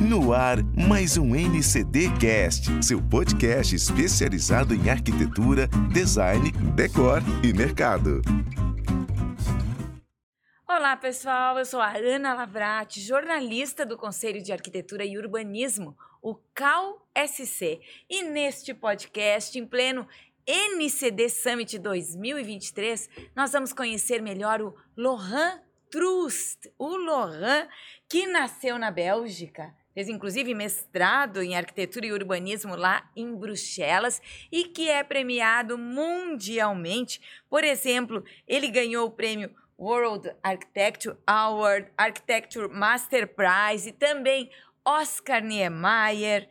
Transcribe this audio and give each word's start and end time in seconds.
No 0.00 0.32
ar, 0.32 0.58
mais 0.88 1.18
um 1.18 1.34
NCD 1.34 2.06
Cast, 2.20 2.70
seu 2.84 3.02
podcast 3.02 3.74
especializado 3.74 4.72
em 4.72 4.88
arquitetura, 4.88 5.66
design, 5.92 6.52
decor 6.76 7.20
e 7.42 7.52
mercado. 7.52 8.22
Olá, 10.68 10.96
pessoal. 10.96 11.58
Eu 11.58 11.64
sou 11.64 11.80
a 11.80 11.96
Ana 11.96 12.32
Lavrati, 12.32 13.00
jornalista 13.00 13.84
do 13.84 13.96
Conselho 13.96 14.40
de 14.40 14.52
Arquitetura 14.52 15.04
e 15.04 15.18
Urbanismo, 15.18 15.96
o 16.22 16.36
CAL-SC. 16.54 17.80
E 18.08 18.22
neste 18.22 18.72
podcast, 18.72 19.58
em 19.58 19.66
pleno 19.66 20.06
NCD 20.46 21.28
Summit 21.28 21.76
2023, 21.76 23.10
nós 23.34 23.50
vamos 23.50 23.72
conhecer 23.72 24.22
melhor 24.22 24.62
o 24.62 24.76
Laurent 24.96 25.60
Trust, 25.90 26.70
o 26.78 26.96
Laurent, 26.96 27.66
que 28.08 28.26
nasceu 28.26 28.78
na 28.78 28.90
Bélgica, 28.90 29.74
fez 29.98 30.08
inclusive 30.08 30.54
mestrado 30.54 31.42
em 31.42 31.56
arquitetura 31.56 32.06
e 32.06 32.12
urbanismo 32.12 32.76
lá 32.76 33.10
em 33.16 33.34
Bruxelas 33.34 34.22
e 34.52 34.62
que 34.62 34.88
é 34.88 35.02
premiado 35.02 35.76
mundialmente. 35.76 37.20
Por 37.50 37.64
exemplo, 37.64 38.22
ele 38.46 38.68
ganhou 38.68 39.08
o 39.08 39.10
prêmio 39.10 39.52
World 39.76 40.32
Architecture 40.40 41.16
Award, 41.26 41.90
Architecture 41.96 42.68
Master 42.68 43.34
Prize 43.34 43.88
e 43.88 43.92
também 43.92 44.48
Oscar 44.84 45.42
Niemeyer, 45.42 46.48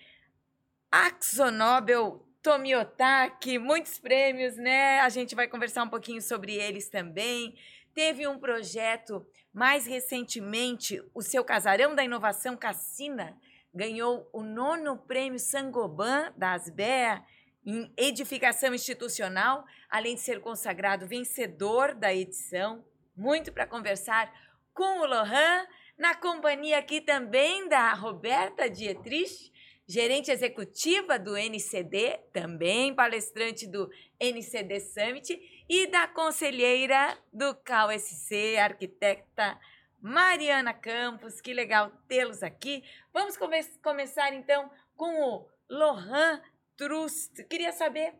Axonobel 0.91 2.27
Tomiotaki, 2.43 3.57
muitos 3.57 3.97
prêmios, 3.97 4.57
né? 4.57 4.99
A 4.99 5.07
gente 5.07 5.35
vai 5.35 5.47
conversar 5.47 5.83
um 5.83 5.89
pouquinho 5.89 6.21
sobre 6.21 6.53
eles 6.53 6.89
também. 6.89 7.55
Teve 7.93 8.27
um 8.27 8.37
projeto 8.37 9.25
mais 9.57 9.87
recentemente, 9.87 11.01
o 11.15 11.21
seu 11.23 11.43
Casarão 11.43 11.95
da 11.95 12.03
Inovação 12.03 12.55
Cassina 12.55 13.35
ganhou 13.73 14.29
o 14.31 14.43
nono 14.43 14.99
prêmio 14.99 15.39
Sangoban 15.39 16.31
da 16.37 16.51
Asbea 16.51 17.23
em 17.65 17.91
edificação 17.97 18.71
institucional, 18.71 19.65
além 19.89 20.13
de 20.13 20.21
ser 20.21 20.41
consagrado 20.41 21.07
vencedor 21.07 21.95
da 21.95 22.13
edição. 22.13 22.85
Muito 23.15 23.51
para 23.51 23.65
conversar 23.65 24.31
com 24.75 24.99
o 24.99 25.07
Lohan, 25.07 25.65
na 25.97 26.13
companhia 26.13 26.77
aqui 26.77 27.01
também 27.01 27.67
da 27.67 27.95
Roberta 27.95 28.69
Dietrich, 28.69 29.51
gerente 29.87 30.29
executiva 30.29 31.17
do 31.17 31.35
NCD, 31.35 32.19
também 32.31 32.93
palestrante 32.93 33.65
do 33.65 33.89
NCD 34.19 34.79
Summit, 34.81 35.56
e 35.69 35.87
da 35.87 36.07
conselheira 36.07 37.17
do 37.31 37.55
CAUSC, 37.55 38.57
arquiteta 38.57 39.59
Mariana 40.01 40.73
Campos. 40.73 41.41
Que 41.41 41.53
legal 41.53 41.91
tê-los 42.07 42.43
aqui. 42.43 42.83
Vamos 43.13 43.37
come 43.37 43.63
começar 43.83 44.33
então 44.33 44.71
com 44.95 45.21
o 45.21 45.49
Lohan 45.69 46.41
Trust. 46.75 47.43
Queria 47.45 47.71
saber 47.71 48.13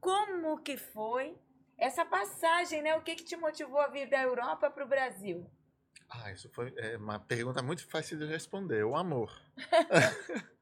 como 0.00 0.62
que 0.62 0.76
foi 0.76 1.36
essa 1.78 2.04
passagem, 2.04 2.82
né? 2.82 2.94
O 2.96 3.02
que, 3.02 3.14
que 3.14 3.24
te 3.24 3.36
motivou 3.36 3.80
a 3.80 3.88
vir 3.88 4.08
da 4.08 4.22
Europa 4.22 4.70
para 4.70 4.84
o 4.84 4.88
Brasil? 4.88 5.50
Ah, 6.08 6.32
isso 6.32 6.50
foi 6.50 6.74
é, 6.76 6.96
uma 6.96 7.18
pergunta 7.20 7.62
muito 7.62 7.88
fácil 7.88 8.18
de 8.18 8.26
responder. 8.26 8.84
O 8.84 8.96
amor. 8.96 9.32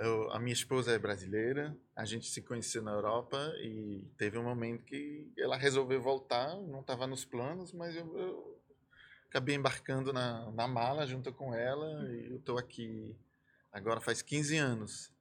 Eu, 0.00 0.32
a 0.32 0.38
minha 0.38 0.54
esposa 0.54 0.92
é 0.92 0.98
brasileira, 0.98 1.76
a 1.94 2.06
gente 2.06 2.26
se 2.26 2.40
conheceu 2.40 2.82
na 2.82 2.90
Europa 2.90 3.36
e 3.62 4.02
teve 4.16 4.38
um 4.38 4.42
momento 4.42 4.82
que 4.82 5.30
ela 5.36 5.58
resolveu 5.58 6.00
voltar, 6.00 6.56
não 6.56 6.80
estava 6.80 7.06
nos 7.06 7.26
planos, 7.26 7.70
mas 7.74 7.94
eu, 7.94 8.18
eu, 8.18 8.58
acabei 9.28 9.56
embarcando 9.56 10.10
na, 10.10 10.50
na 10.52 10.66
mala 10.66 11.06
junto 11.06 11.30
com 11.34 11.54
ela 11.54 12.10
e 12.10 12.30
eu 12.30 12.36
estou 12.38 12.56
aqui 12.56 13.14
agora 13.70 14.00
faz 14.00 14.22
15 14.22 14.56
anos. 14.56 15.12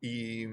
E 0.00 0.46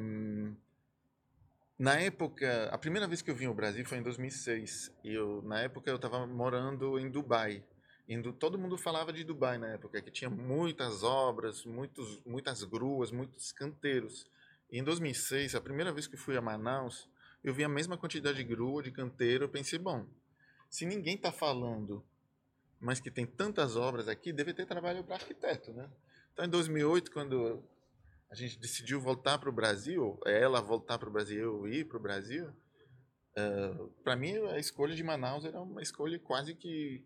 na 1.77 1.99
época, 1.99 2.69
a 2.71 2.79
primeira 2.79 3.07
vez 3.07 3.21
que 3.21 3.29
eu 3.29 3.35
vim 3.35 3.45
ao 3.45 3.53
Brasil 3.53 3.85
foi 3.85 3.99
em 3.99 4.03
2006. 4.03 4.91
E 5.03 5.13
eu, 5.13 5.43
na 5.43 5.59
época 5.59 5.91
eu 5.91 5.97
estava 5.97 6.25
morando 6.25 6.97
em 6.97 7.07
Dubai. 7.07 7.63
Indo, 8.07 8.31
todo 8.31 8.57
mundo 8.57 8.77
falava 8.77 9.11
de 9.11 9.23
Dubai 9.23 9.57
na 9.57 9.69
época, 9.69 9.99
que 10.01 10.11
tinha 10.11 10.29
muitas 10.29 11.01
obras, 11.01 11.65
muitos, 11.65 12.21
muitas 12.23 12.63
gruas, 12.63 13.11
muitos 13.11 13.51
canteiros. 13.51 14.27
E 14.71 14.77
em 14.77 14.83
2006, 14.83 15.55
a 15.55 15.61
primeira 15.61 15.91
vez 15.91 16.05
que 16.05 16.15
fui 16.15 16.37
a 16.37 16.41
Manaus, 16.41 17.09
eu 17.43 17.53
vi 17.53 17.63
a 17.63 17.69
mesma 17.69 17.97
quantidade 17.97 18.37
de 18.37 18.43
grua, 18.43 18.83
de 18.83 18.91
canteiro. 18.91 19.45
Eu 19.45 19.49
pensei, 19.49 19.79
bom, 19.79 20.05
se 20.69 20.85
ninguém 20.85 21.15
está 21.15 21.31
falando, 21.31 22.05
mas 22.79 22.99
que 22.99 23.09
tem 23.09 23.25
tantas 23.25 23.75
obras 23.75 24.07
aqui, 24.07 24.31
deve 24.31 24.53
ter 24.53 24.67
trabalho 24.67 25.03
para 25.03 25.15
arquiteto, 25.15 25.73
né? 25.73 25.89
Então, 26.31 26.45
em 26.45 26.49
2008, 26.49 27.11
quando 27.11 27.63
a 28.29 28.35
gente 28.35 28.59
decidiu 28.59 28.99
voltar 28.99 29.39
para 29.39 29.49
o 29.49 29.53
Brasil, 29.53 30.19
ela 30.25 30.61
voltar 30.61 30.99
para 30.99 31.09
o 31.09 31.11
Brasil, 31.11 31.39
eu 31.39 31.67
ir 31.67 31.85
para 31.85 31.97
o 31.97 32.01
Brasil, 32.01 32.47
uh, 32.47 32.53
eh, 33.37 33.89
para 34.03 34.15
mim 34.15 34.35
a 34.49 34.59
escolha 34.59 34.95
de 34.95 35.03
Manaus 35.03 35.45
era 35.45 35.61
uma 35.61 35.81
escolha 35.81 36.19
quase 36.19 36.53
que 36.53 37.03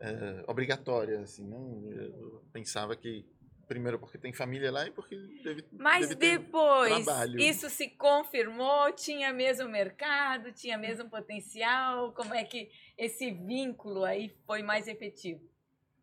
é, 0.00 0.44
obrigatória, 0.46 1.20
assim, 1.20 1.46
não 1.46 1.90
eu 1.92 2.42
pensava 2.52 2.96
que 2.96 3.24
primeiro 3.66 3.98
porque 3.98 4.18
tem 4.18 4.32
família 4.32 4.70
lá 4.70 4.86
e 4.86 4.90
porque 4.90 5.16
deve 5.42 5.64
Mas 5.72 6.08
deve 6.08 6.38
depois 6.38 7.04
trabalho. 7.04 7.40
isso 7.40 7.68
se 7.70 7.88
confirmou, 7.88 8.92
tinha 8.92 9.32
mesmo 9.32 9.68
mercado, 9.68 10.52
tinha 10.52 10.76
mesmo 10.76 11.08
potencial, 11.08 12.12
como 12.12 12.34
é 12.34 12.44
que 12.44 12.70
esse 12.96 13.30
vínculo 13.30 14.04
aí 14.04 14.34
foi 14.46 14.62
mais 14.62 14.86
efetivo? 14.86 15.40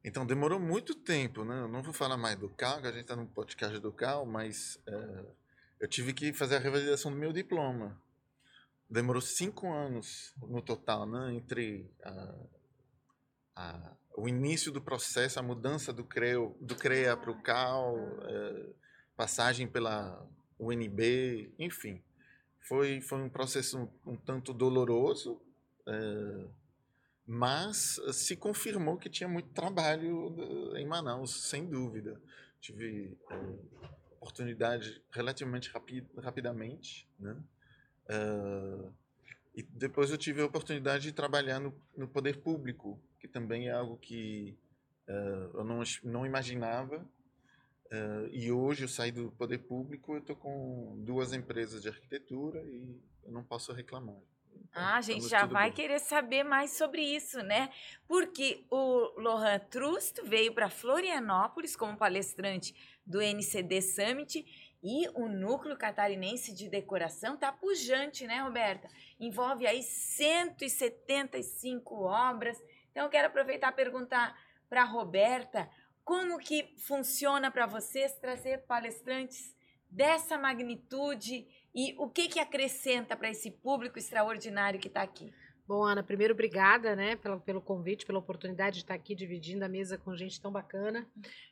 Então 0.04 0.26
demorou 0.26 0.60
muito 0.60 0.96
tempo, 0.96 1.46
né? 1.46 1.60
Eu 1.62 1.68
não 1.68 1.84
vou 1.84 1.94
falar 1.94 2.18
mais 2.18 2.36
do 2.36 2.50
CAL, 2.50 2.82
que 2.82 2.88
a 2.88 2.92
gente 2.92 3.02
está 3.02 3.16
no 3.16 3.28
podcast 3.28 3.78
do 3.80 3.92
CAL, 3.92 4.26
mas 4.26 4.82
é, 4.88 5.26
eu 5.80 5.88
tive 5.88 6.14
que 6.14 6.34
fazer 6.34 6.56
a 6.56 6.60
revalidação 6.60 7.12
do 7.12 7.18
meu 7.18 7.32
diploma. 7.32 8.02
Demorou 8.90 9.22
cinco 9.22 9.72
anos 9.72 10.34
no 10.42 10.62
total, 10.62 11.06
né? 11.06 11.34
Entre 11.36 11.90
a, 12.04 12.36
a, 13.56 13.96
o 14.16 14.28
início 14.28 14.72
do 14.72 14.82
processo, 14.82 15.40
a 15.40 15.44
mudança 15.44 15.92
do, 15.92 16.04
CREO, 16.04 16.56
do 16.60 16.76
CREA 16.76 17.16
para 17.16 17.32
o 17.32 17.42
CAL, 17.42 17.98
é, 18.24 18.70
passagem 19.16 19.68
pela 19.68 20.26
UNB, 20.60 21.54
enfim. 21.58 22.02
Foi, 22.62 23.02
foi 23.02 23.20
um 23.20 23.30
processo 23.30 23.78
um, 23.78 24.12
um 24.12 24.16
tanto 24.16 24.54
doloroso, 24.54 25.42
é, 25.88 26.48
mas 27.26 28.00
se 28.14 28.36
confirmou 28.36 28.98
que 28.98 29.10
tinha 29.10 29.28
muito 29.28 29.50
trabalho 29.50 30.36
em 30.76 30.86
Manaus, 30.86 31.50
sem 31.50 31.66
dúvida. 31.66 32.22
Tive 32.60 33.18
é, 33.30 33.36
oportunidade 34.22 35.02
relativamente 35.12 35.70
rapi 35.72 36.08
rapidamente, 36.18 37.10
né? 37.20 37.36
Uh, 38.06 38.94
e 39.56 39.64
depois 39.64 40.12
eu 40.12 40.18
tive 40.18 40.42
a 40.42 40.46
oportunidade 40.46 41.04
de 41.04 41.12
trabalhar 41.12 41.60
no, 41.60 41.74
no 41.98 42.08
poder 42.08 42.38
público, 42.38 43.02
que 43.22 43.28
também 43.28 43.68
é 43.68 43.72
algo 43.72 43.98
que 43.98 44.58
uh, 45.08 45.58
eu 45.58 45.64
não, 45.64 45.84
não 46.04 46.26
imaginava. 46.26 47.08
Uh, 47.86 48.28
e 48.32 48.52
hoje 48.52 48.84
eu 48.84 48.88
saí 48.88 49.12
do 49.12 49.32
poder 49.34 49.60
público, 49.60 50.14
eu 50.14 50.20
estou 50.20 50.36
com 50.36 50.96
duas 51.06 51.32
empresas 51.32 51.84
de 51.84 51.90
arquitetura 51.90 52.60
e 52.64 53.00
eu 53.24 53.32
não 53.32 53.44
posso 53.44 53.72
reclamar. 53.74 54.18
Então, 54.54 54.82
ah, 54.82 54.96
a 54.96 55.02
gente 55.02 55.28
já 55.28 55.46
vai 55.46 55.70
bem. 55.70 55.74
querer 55.74 56.00
saber 56.00 56.44
mais 56.44 56.72
sobre 56.72 57.02
isso, 57.02 57.44
né? 57.44 57.70
Porque 58.08 58.66
o 58.72 59.20
Lohan 59.20 59.60
Trust 59.60 60.22
veio 60.24 60.54
para 60.54 60.70
Florianópolis 60.70 61.76
como 61.76 61.98
palestrante 61.98 62.74
do 63.06 63.22
NCD 63.22 63.82
Summit 63.82 64.46
e 64.84 65.08
o 65.10 65.28
núcleo 65.28 65.78
catarinense 65.78 66.52
de 66.54 66.70
decoração 66.70 67.38
tá 67.38 67.52
pujante, 67.52 68.26
né, 68.26 68.42
Roberta? 68.42 68.88
Envolve 69.20 69.68
aí 69.68 69.84
175 69.84 72.04
obras 72.04 72.58
então, 72.92 73.06
eu 73.06 73.10
quero 73.10 73.28
aproveitar 73.28 73.72
e 73.72 73.76
perguntar 73.76 74.38
para 74.70 74.82
a 74.82 74.86
Roberta 74.86 75.70
como 76.04 76.38
que 76.40 76.74
funciona 76.78 77.50
para 77.50 77.66
vocês 77.66 78.14
trazer 78.20 78.66
palestrantes 78.66 79.56
dessa 79.90 80.38
magnitude 80.38 81.48
e 81.74 81.96
o 81.98 82.10
que, 82.10 82.28
que 82.28 82.40
acrescenta 82.40 83.16
para 83.16 83.30
esse 83.30 83.52
público 83.52 83.98
extraordinário 83.98 84.80
que 84.80 84.88
está 84.88 85.02
aqui. 85.02 85.34
Bom, 85.68 85.84
Ana, 85.84 86.04
primeiro, 86.04 86.34
obrigada 86.34 86.96
né, 86.96 87.16
pelo, 87.16 87.40
pelo 87.40 87.62
convite, 87.62 88.06
pela 88.06 88.20
oportunidade 88.20 88.78
de 88.78 88.84
estar 88.84 88.94
aqui 88.94 89.16
dividindo 89.16 89.64
a 89.64 89.70
mesa 89.70 89.98
com 89.98 90.16
gente 90.16 90.42
tão 90.42 90.52
bacana. 90.52 91.08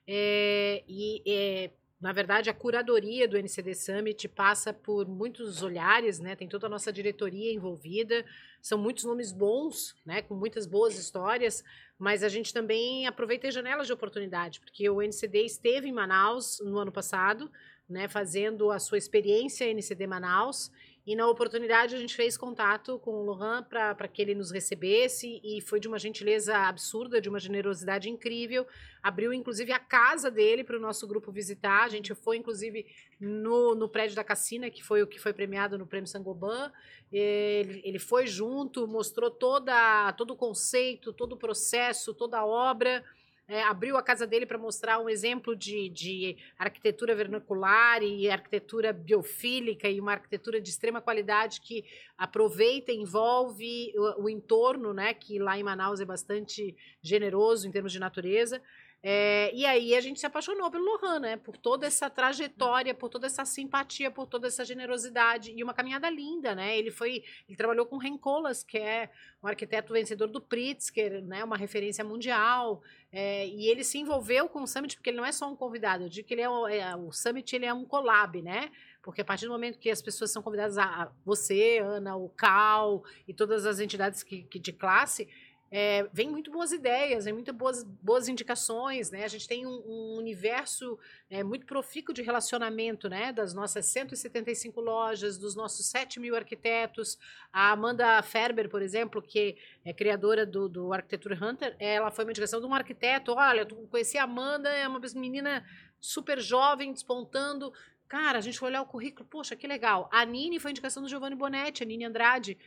É, 0.05 0.83
e 0.87 1.23
é, 1.25 1.71
na 1.99 2.13
verdade, 2.13 2.49
a 2.49 2.53
curadoria 2.53 3.27
do 3.27 3.37
NCD 3.37 3.75
Summit 3.75 4.27
passa 4.29 4.73
por 4.73 5.05
muitos 5.05 5.61
olhares, 5.61 6.17
né? 6.17 6.33
Tem 6.33 6.47
toda 6.47 6.67
a 6.67 6.69
nossa 6.69 6.93
diretoria 6.93 7.53
envolvida, 7.53 8.25
são 8.61 8.77
muitos 8.77 9.03
nomes 9.03 9.33
bons, 9.33 9.95
né? 10.05 10.21
Com 10.21 10.33
muitas 10.33 10.65
boas 10.65 10.97
histórias, 10.97 11.61
mas 11.97 12.23
a 12.23 12.29
gente 12.29 12.53
também 12.53 13.05
aproveita 13.05 13.49
as 13.49 13.53
janelas 13.53 13.85
de 13.85 13.91
oportunidade, 13.91 14.61
porque 14.61 14.89
o 14.89 15.01
NCD 15.01 15.43
esteve 15.43 15.89
em 15.89 15.93
Manaus 15.93 16.61
no 16.63 16.77
ano 16.77 16.91
passado, 16.91 17.51
né? 17.89 18.07
Fazendo 18.07 18.71
a 18.71 18.79
sua 18.79 18.97
experiência 18.97 19.69
NCD 19.69 20.07
Manaus 20.07 20.71
E 21.09 21.15
na 21.15 21.27
oportunidade 21.27 21.95
a 21.95 21.97
gente 21.97 22.15
fez 22.15 22.37
contato 22.37 22.99
com 22.99 23.09
o 23.09 23.23
Lohan 23.23 23.63
para 23.63 24.07
que 24.07 24.21
ele 24.21 24.35
nos 24.35 24.51
recebesse 24.51 25.41
e 25.43 25.59
foi 25.59 25.79
de 25.79 25.87
uma 25.87 25.97
gentileza 25.97 26.55
absurda, 26.55 27.19
de 27.19 27.27
uma 27.27 27.39
generosidade 27.39 28.11
incrível. 28.11 28.67
Abriu 29.01 29.33
inclusive 29.33 29.71
a 29.71 29.79
casa 29.79 30.29
dele 30.29 30.63
para 30.63 30.77
o 30.77 30.79
nosso 30.79 31.07
grupo 31.07 31.31
visitar. 31.31 31.83
A 31.83 31.89
gente 31.89 32.13
foi 32.13 32.37
inclusive 32.37 32.85
no, 33.19 33.73
no 33.73 33.89
prédio 33.89 34.15
da 34.15 34.23
Cassina, 34.23 34.69
que 34.69 34.83
foi 34.83 35.01
o 35.01 35.07
que 35.07 35.17
foi 35.17 35.33
premiado 35.33 35.79
no 35.79 35.87
Prêmio 35.87 36.07
Sangoban. 36.07 36.71
Ele, 37.11 37.81
ele 37.83 37.97
foi 37.97 38.27
junto, 38.27 38.87
mostrou 38.87 39.31
toda, 39.31 40.13
todo 40.13 40.35
o 40.35 40.37
conceito, 40.37 41.11
todo 41.11 41.33
o 41.33 41.37
processo, 41.37 42.13
toda 42.13 42.37
a 42.37 42.45
obra 42.45 43.03
é, 43.49 43.63
abriu 43.63 43.97
a 43.97 44.03
casa 44.03 44.27
dele 44.27 44.45
para 44.45 44.59
mostrar 44.59 44.99
um 44.99 45.09
exemplo 45.09 45.55
de, 45.55 45.89
de 45.89 46.37
arquitetura 46.57 47.15
vernacular 47.15 48.03
e 48.03 48.29
arquitetura 48.29 48.93
biofílica 48.93 49.89
e 49.89 49.99
uma 49.99 50.11
arquitetura 50.11 50.61
de 50.61 50.69
extrema 50.69 51.01
qualidade 51.01 51.59
que 51.59 51.83
aproveita 52.15 52.91
e 52.91 52.97
envolve 52.97 53.91
o, 53.97 54.25
o 54.25 54.29
entorno, 54.29 54.93
né, 54.93 55.15
que 55.15 55.39
lá 55.39 55.57
em 55.57 55.63
Manaus 55.63 55.99
é 55.99 56.05
bastante 56.05 56.77
generoso 57.01 57.67
em 57.67 57.71
termos 57.71 57.91
de 57.91 57.99
natureza. 57.99 58.61
É, 59.01 59.49
e 59.55 59.65
aí 59.65 59.95
a 59.95 60.01
gente 60.01 60.19
se 60.19 60.25
apaixonou 60.25 60.69
pelo 60.69 60.83
Lohan, 60.83 61.19
né? 61.19 61.37
Por 61.37 61.55
toda 61.55 61.87
essa 61.87 62.09
trajetória, 62.09 62.93
por 62.93 63.07
toda 63.07 63.27
essa 63.27 63.45
simpatia, 63.45 64.11
por 64.11 64.27
toda 64.27 64.47
essa 64.47 64.65
generosidade 64.65 65.53
e 65.55 65.63
uma 65.63 65.73
caminhada 65.73 66.09
linda, 66.09 66.53
né? 66.53 66.77
Ele 66.77 66.91
foi, 66.91 67.23
ele 67.47 67.55
trabalhou 67.55 67.85
com 67.85 67.97
Rencolas, 67.97 68.61
que 68.61 68.77
é 68.77 69.09
um 69.41 69.47
arquiteto 69.47 69.93
vencedor 69.93 70.27
do 70.27 70.41
Pritzker, 70.41 71.23
né? 71.23 71.43
Uma 71.45 71.55
referência 71.55 72.03
mundial. 72.03 72.81
É, 73.09 73.47
e 73.47 73.67
ele 73.67 73.85
se 73.85 73.97
envolveu 73.97 74.49
com 74.49 74.63
o 74.63 74.67
Summit 74.67 74.97
porque 74.97 75.09
ele 75.11 75.17
não 75.17 75.25
é 75.25 75.31
só 75.31 75.49
um 75.49 75.55
convidado. 75.55 76.03
Eu 76.03 76.09
digo 76.09 76.27
que 76.27 76.33
ele 76.33 76.41
é, 76.41 76.77
é 76.79 76.95
o 76.95 77.11
Summit, 77.13 77.55
ele 77.55 77.65
é 77.65 77.73
um 77.73 77.85
collab, 77.85 78.41
né? 78.41 78.69
Porque 79.01 79.21
a 79.21 79.25
partir 79.25 79.45
do 79.45 79.51
momento 79.51 79.79
que 79.79 79.89
as 79.89 80.01
pessoas 80.01 80.29
são 80.29 80.43
convidadas 80.43 80.77
a, 80.77 80.83
a 80.83 81.11
você, 81.23 81.79
Ana, 81.81 82.17
o 82.17 82.27
Cal 82.27 83.01
e 83.25 83.33
todas 83.33 83.65
as 83.65 83.79
entidades 83.79 84.23
que, 84.23 84.43
que 84.43 84.59
de 84.59 84.73
classe 84.73 85.29
é, 85.71 86.07
vem 86.11 86.29
muito 86.29 86.49
boas 86.51 86.71
ideias, 86.71 87.25
vem 87.25 87.33
muito 87.33 87.53
boas, 87.53 87.83
boas 87.83 88.27
indicações, 88.27 89.11
né? 89.11 89.23
A 89.23 89.27
gente 89.27 89.47
tem 89.47 89.67
um, 89.67 89.83
um 89.85 90.17
universo 90.17 90.97
é, 91.29 91.43
muito 91.43 91.65
profícuo 91.65 92.13
de 92.13 92.21
relacionamento, 92.21 93.07
né? 93.07 93.31
Das 93.31 93.53
nossas 93.53 93.85
175 93.85 94.81
lojas, 94.81 95.37
dos 95.37 95.55
nossos 95.55 95.85
7 95.87 96.19
mil 96.19 96.35
arquitetos. 96.35 97.17
A 97.53 97.71
Amanda 97.71 98.21
Ferber, 98.23 98.67
por 98.69 98.81
exemplo, 98.81 99.21
que 99.21 99.57
é 99.85 99.93
criadora 99.93 100.45
do, 100.45 100.67
do 100.67 100.91
Architecture 100.91 101.37
Hunter, 101.41 101.75
ela 101.79 102.09
foi 102.09 102.25
uma 102.25 102.31
indicação 102.31 102.59
de 102.59 102.65
um 102.65 102.73
arquiteto. 102.73 103.33
Olha, 103.33 103.65
tu 103.65 103.75
conheci 103.91 104.17
a 104.17 104.23
Amanda, 104.23 104.69
é 104.69 104.87
uma 104.87 104.99
menina 105.15 105.63
super 105.99 106.39
jovem, 106.39 106.91
despontando. 106.91 107.71
Cara, 108.07 108.39
a 108.39 108.41
gente 108.41 108.57
foi 108.57 108.69
olhar 108.69 108.81
o 108.81 108.87
currículo, 108.87 109.23
poxa, 109.29 109.55
que 109.55 109.67
legal. 109.67 110.09
A 110.11 110.25
Nini 110.25 110.59
foi 110.59 110.71
indicação 110.71 111.03
do 111.03 111.07
Giovanni 111.07 111.35
Bonetti, 111.35 111.83
a 111.83 111.85
Nini 111.85 112.05
Andrade 112.05 112.57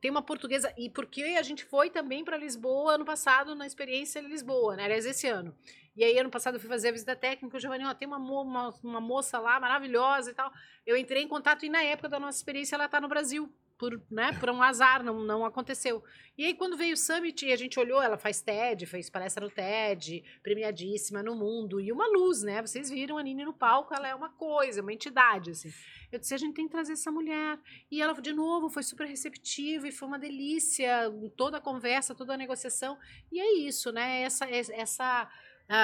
tem 0.00 0.10
uma 0.10 0.22
portuguesa. 0.22 0.72
E 0.76 0.90
porque 0.90 1.22
a 1.38 1.42
gente 1.42 1.64
foi 1.64 1.90
também 1.90 2.24
para 2.24 2.36
Lisboa 2.36 2.94
ano 2.94 3.04
passado, 3.04 3.54
na 3.54 3.66
experiência 3.66 4.20
Lisboa, 4.20 4.76
né? 4.76 4.84
Aliás, 4.84 5.06
esse 5.06 5.26
ano. 5.26 5.56
E 5.96 6.04
aí, 6.04 6.18
ano 6.18 6.30
passado, 6.30 6.54
eu 6.54 6.60
fui 6.60 6.68
fazer 6.68 6.88
a 6.88 6.92
visita 6.92 7.16
técnica. 7.16 7.56
O 7.56 7.60
Giovanni, 7.60 7.84
ó, 7.86 7.94
tem 7.94 8.06
uma, 8.06 8.18
uma, 8.18 8.74
uma 8.82 9.00
moça 9.00 9.38
lá 9.38 9.58
maravilhosa 9.58 10.30
e 10.30 10.34
tal. 10.34 10.52
Eu 10.84 10.96
entrei 10.96 11.22
em 11.22 11.28
contato 11.28 11.64
e, 11.64 11.70
na 11.70 11.82
época 11.82 12.08
da 12.08 12.20
nossa 12.20 12.38
experiência, 12.38 12.74
ela 12.74 12.84
está 12.84 13.00
no 13.00 13.08
Brasil 13.08 13.50
por, 13.78 14.00
né, 14.10 14.32
por 14.38 14.50
um 14.50 14.62
azar, 14.62 15.02
não, 15.02 15.20
não 15.20 15.44
aconteceu. 15.44 16.02
E 16.36 16.44
aí, 16.44 16.54
quando 16.54 16.76
veio 16.76 16.94
o 16.94 16.96
Summit 16.96 17.50
a 17.52 17.56
gente 17.56 17.78
olhou, 17.78 18.02
ela 18.02 18.16
faz 18.18 18.40
TED, 18.40 18.86
fez 18.86 19.08
palestra 19.08 19.44
no 19.44 19.50
TED, 19.50 20.22
premiadíssima 20.42 21.22
no 21.22 21.34
mundo, 21.34 21.80
e 21.80 21.92
uma 21.92 22.06
luz, 22.08 22.42
né? 22.42 22.60
Vocês 22.60 22.90
viram 22.90 23.18
a 23.18 23.22
Nini 23.22 23.44
no 23.44 23.52
palco, 23.52 23.94
ela 23.94 24.08
é 24.08 24.14
uma 24.14 24.30
coisa, 24.30 24.82
uma 24.82 24.92
entidade, 24.92 25.50
assim. 25.50 25.72
Eu 26.10 26.18
disse, 26.18 26.34
a 26.34 26.38
gente 26.38 26.54
tem 26.54 26.66
que 26.66 26.72
trazer 26.72 26.92
essa 26.92 27.10
mulher. 27.10 27.58
E 27.90 28.00
ela, 28.00 28.14
de 28.14 28.32
novo, 28.32 28.68
foi 28.68 28.82
super 28.82 29.06
receptiva 29.06 29.88
e 29.88 29.92
foi 29.92 30.08
uma 30.08 30.18
delícia, 30.18 31.10
toda 31.36 31.58
a 31.58 31.60
conversa, 31.60 32.14
toda 32.14 32.34
a 32.34 32.36
negociação. 32.36 32.98
E 33.30 33.40
é 33.40 33.54
isso, 33.58 33.92
né? 33.92 34.22
Essa, 34.22 34.46
essa 34.50 35.28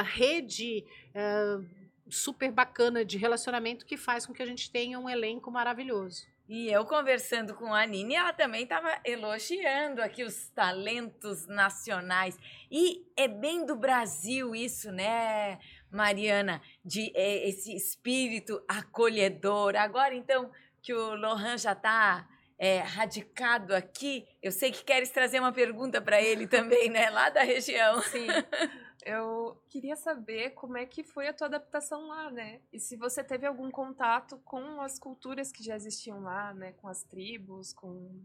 rede... 0.05 0.85
Uh, 1.15 1.83
super 2.11 2.53
bacana 2.53 3.05
de 3.05 3.17
relacionamento 3.17 3.87
que 3.87 3.97
faz 3.97 4.27
com 4.27 4.33
que 4.33 4.43
a 4.43 4.47
gente 4.47 4.71
tenha 4.71 4.99
um 4.99 5.09
elenco 5.09 5.51
maravilhoso. 5.51 6.27
E 6.55 6.69
eu 6.69 6.85
conversando 6.85 7.55
com 7.55 7.73
a 7.73 7.87
Nini, 7.87 8.15
ela 8.15 8.31
também 8.31 8.65
estava 8.65 9.01
elogiando 9.07 10.03
aqui 10.03 10.23
os 10.23 10.51
talentos 10.51 11.47
nacionais. 11.47 12.39
E 12.71 13.11
é 13.17 13.27
bem 13.27 13.65
do 13.65 13.75
Brasil 13.75 14.55
isso, 14.55 14.93
né, 14.93 15.59
Mariana? 15.91 16.61
De 16.85 17.11
é, 17.15 17.49
esse 17.49 17.75
espírito 17.75 18.63
acolhedor. 18.69 19.77
Agora, 19.77 20.15
então, 20.15 20.51
que 20.83 20.93
o 20.93 21.15
Lohan 21.15 21.57
já 21.57 21.73
está 21.73 22.29
é, 22.59 22.81
radicado 22.81 23.75
aqui, 23.75 24.29
eu 24.43 24.53
sei 24.53 24.71
que 24.71 24.85
queres 24.85 25.09
trazer 25.09 25.41
uma 25.41 25.53
pergunta 25.53 26.03
para 26.03 26.21
ele 26.21 26.47
também, 26.47 26.91
né? 26.91 27.09
Lá 27.09 27.31
da 27.31 27.43
região. 27.43 28.03
Sim. 28.03 28.27
Eu 29.05 29.61
queria 29.69 29.97
saber 29.97 30.51
como 30.51 30.77
é 30.77 30.87
que 30.87 31.03
foi 31.03 31.27
a 31.29 31.33
tua 31.33 31.49
adaptação 31.49 32.07
lá, 32.07 32.31
né? 32.31 32.61
E 32.73 32.79
se 32.79 32.97
você 32.97 33.25
teve 33.25 33.47
algum 33.47 33.71
contato 33.71 34.39
com 34.45 34.81
as 34.81 34.99
culturas 34.99 35.51
que 35.51 35.63
já 35.65 35.75
existiam 35.75 36.21
lá, 36.21 36.55
né? 36.55 36.73
Com 36.73 36.89
as 36.89 37.03
tribos, 37.03 37.73
com... 37.73 38.23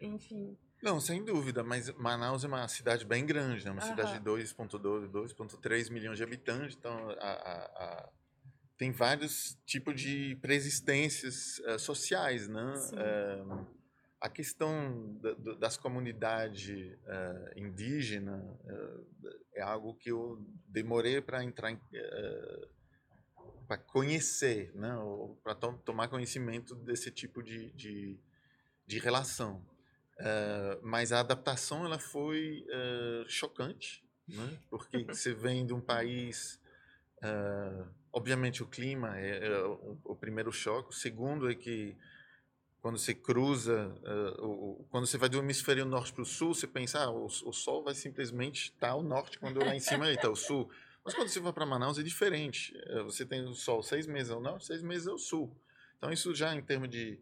Enfim. 0.00 0.56
Não, 0.82 1.00
sem 1.00 1.24
dúvida, 1.24 1.62
mas 1.62 1.90
Manaus 1.96 2.44
é 2.44 2.46
uma 2.46 2.68
cidade 2.68 3.04
bem 3.04 3.24
grande, 3.26 3.64
né? 3.64 3.70
Uma 3.70 3.80
cidade 3.82 4.18
de 4.18 4.24
2,2, 4.24 5.10
2,3 5.10 5.90
milhões 5.90 6.18
de 6.18 6.24
habitantes, 6.24 6.76
então 6.78 7.10
a, 7.18 7.30
a, 7.30 7.64
a, 7.64 8.08
tem 8.76 8.92
vários 8.92 9.58
tipos 9.64 10.00
de 10.00 10.36
preexistências 10.36 11.58
uh, 11.60 11.78
sociais, 11.78 12.46
né? 12.46 12.74
Uh, 12.92 13.66
a 14.20 14.28
questão 14.28 15.18
da, 15.20 15.54
das 15.54 15.76
comunidades 15.76 16.94
uh, 17.04 17.58
indígenas 17.58 18.42
uh, 18.42 19.06
é 19.54 19.62
algo 19.62 19.94
que 19.94 20.10
eu 20.10 20.42
demorei 20.68 21.20
para 21.20 21.44
entrar 21.44 21.72
uh, 21.72 22.76
para 23.68 23.78
conhecer, 23.78 24.72
né, 24.76 24.94
para 25.42 25.52
to 25.52 25.72
tomar 25.84 26.06
conhecimento 26.06 26.72
desse 26.76 27.10
tipo 27.10 27.42
de, 27.42 27.72
de, 27.72 28.16
de 28.86 28.98
relação. 29.00 29.60
mas 30.82 31.10
a 31.10 31.18
adaptação 31.18 31.84
ela 31.84 31.98
foi 31.98 32.64
chocante, 33.26 34.04
né, 34.28 34.56
porque 34.70 35.02
você 35.12 35.34
vem 35.34 35.66
de 35.66 35.74
um 35.74 35.80
país, 35.80 36.60
obviamente 38.12 38.62
o 38.62 38.68
clima 38.68 39.18
é, 39.18 39.48
é 39.48 39.62
o, 39.64 39.98
o 40.04 40.14
primeiro 40.14 40.52
choque, 40.52 40.90
o 40.90 40.96
segundo 40.96 41.50
é 41.50 41.54
que 41.56 41.96
quando 42.86 42.98
você 42.98 43.14
cruza, 43.14 43.92
uh, 44.40 44.86
quando 44.90 45.08
você 45.08 45.18
vai 45.18 45.28
do 45.28 45.38
hemisfério 45.38 45.84
norte 45.84 46.12
para 46.12 46.22
o 46.22 46.24
sul, 46.24 46.54
você 46.54 46.68
pensa, 46.68 47.00
ah, 47.00 47.10
o, 47.10 47.24
o, 47.24 47.52
sol 47.52 47.82
vai 47.82 47.96
simplesmente 47.96 48.66
estar 48.66 48.86
tá 48.86 48.92
ao 48.92 49.02
norte, 49.02 49.40
quando 49.40 49.58
lá 49.58 49.74
em 49.74 49.80
cima 49.80 50.08
está 50.08 50.30
o 50.30 50.36
sul. 50.36 50.70
Mas 51.04 51.12
quando 51.12 51.26
você 51.26 51.40
vai 51.40 51.52
para 51.52 51.66
Manaus 51.66 51.98
é 51.98 52.04
diferente. 52.04 52.72
Uh, 52.88 53.02
você 53.02 53.26
tem 53.26 53.44
o 53.44 53.54
sol 53.54 53.82
seis 53.82 54.06
meses 54.06 54.30
ao 54.30 54.40
norte, 54.40 54.66
seis 54.66 54.82
meses 54.82 55.08
ao 55.08 55.18
sul. 55.18 55.52
Então 55.98 56.12
isso 56.12 56.32
já 56.32 56.54
em 56.54 56.62
termos 56.62 56.88
de 56.88 57.18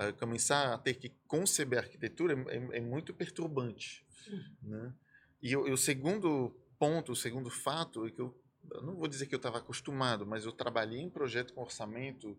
uh, 0.00 0.12
começar 0.18 0.74
a 0.74 0.78
ter 0.78 0.94
que 0.94 1.12
conceber 1.28 1.78
arquitetura 1.78 2.34
é, 2.48 2.56
é, 2.56 2.78
é 2.78 2.80
muito 2.80 3.14
perturbante. 3.14 4.04
Né? 4.60 4.92
E, 5.40 5.56
o, 5.56 5.68
e 5.68 5.72
o 5.72 5.76
segundo 5.76 6.52
ponto, 6.76 7.12
o 7.12 7.16
segundo 7.16 7.50
fato, 7.50 8.04
é 8.04 8.10
que 8.10 8.20
eu, 8.20 8.36
eu 8.68 8.82
não 8.82 8.96
vou 8.96 9.06
dizer 9.06 9.26
que 9.26 9.34
eu 9.36 9.36
estava 9.36 9.58
acostumado, 9.58 10.26
mas 10.26 10.44
eu 10.44 10.50
trabalhei 10.50 10.98
em 10.98 11.08
projeto 11.08 11.54
com 11.54 11.62
orçamento 11.62 12.36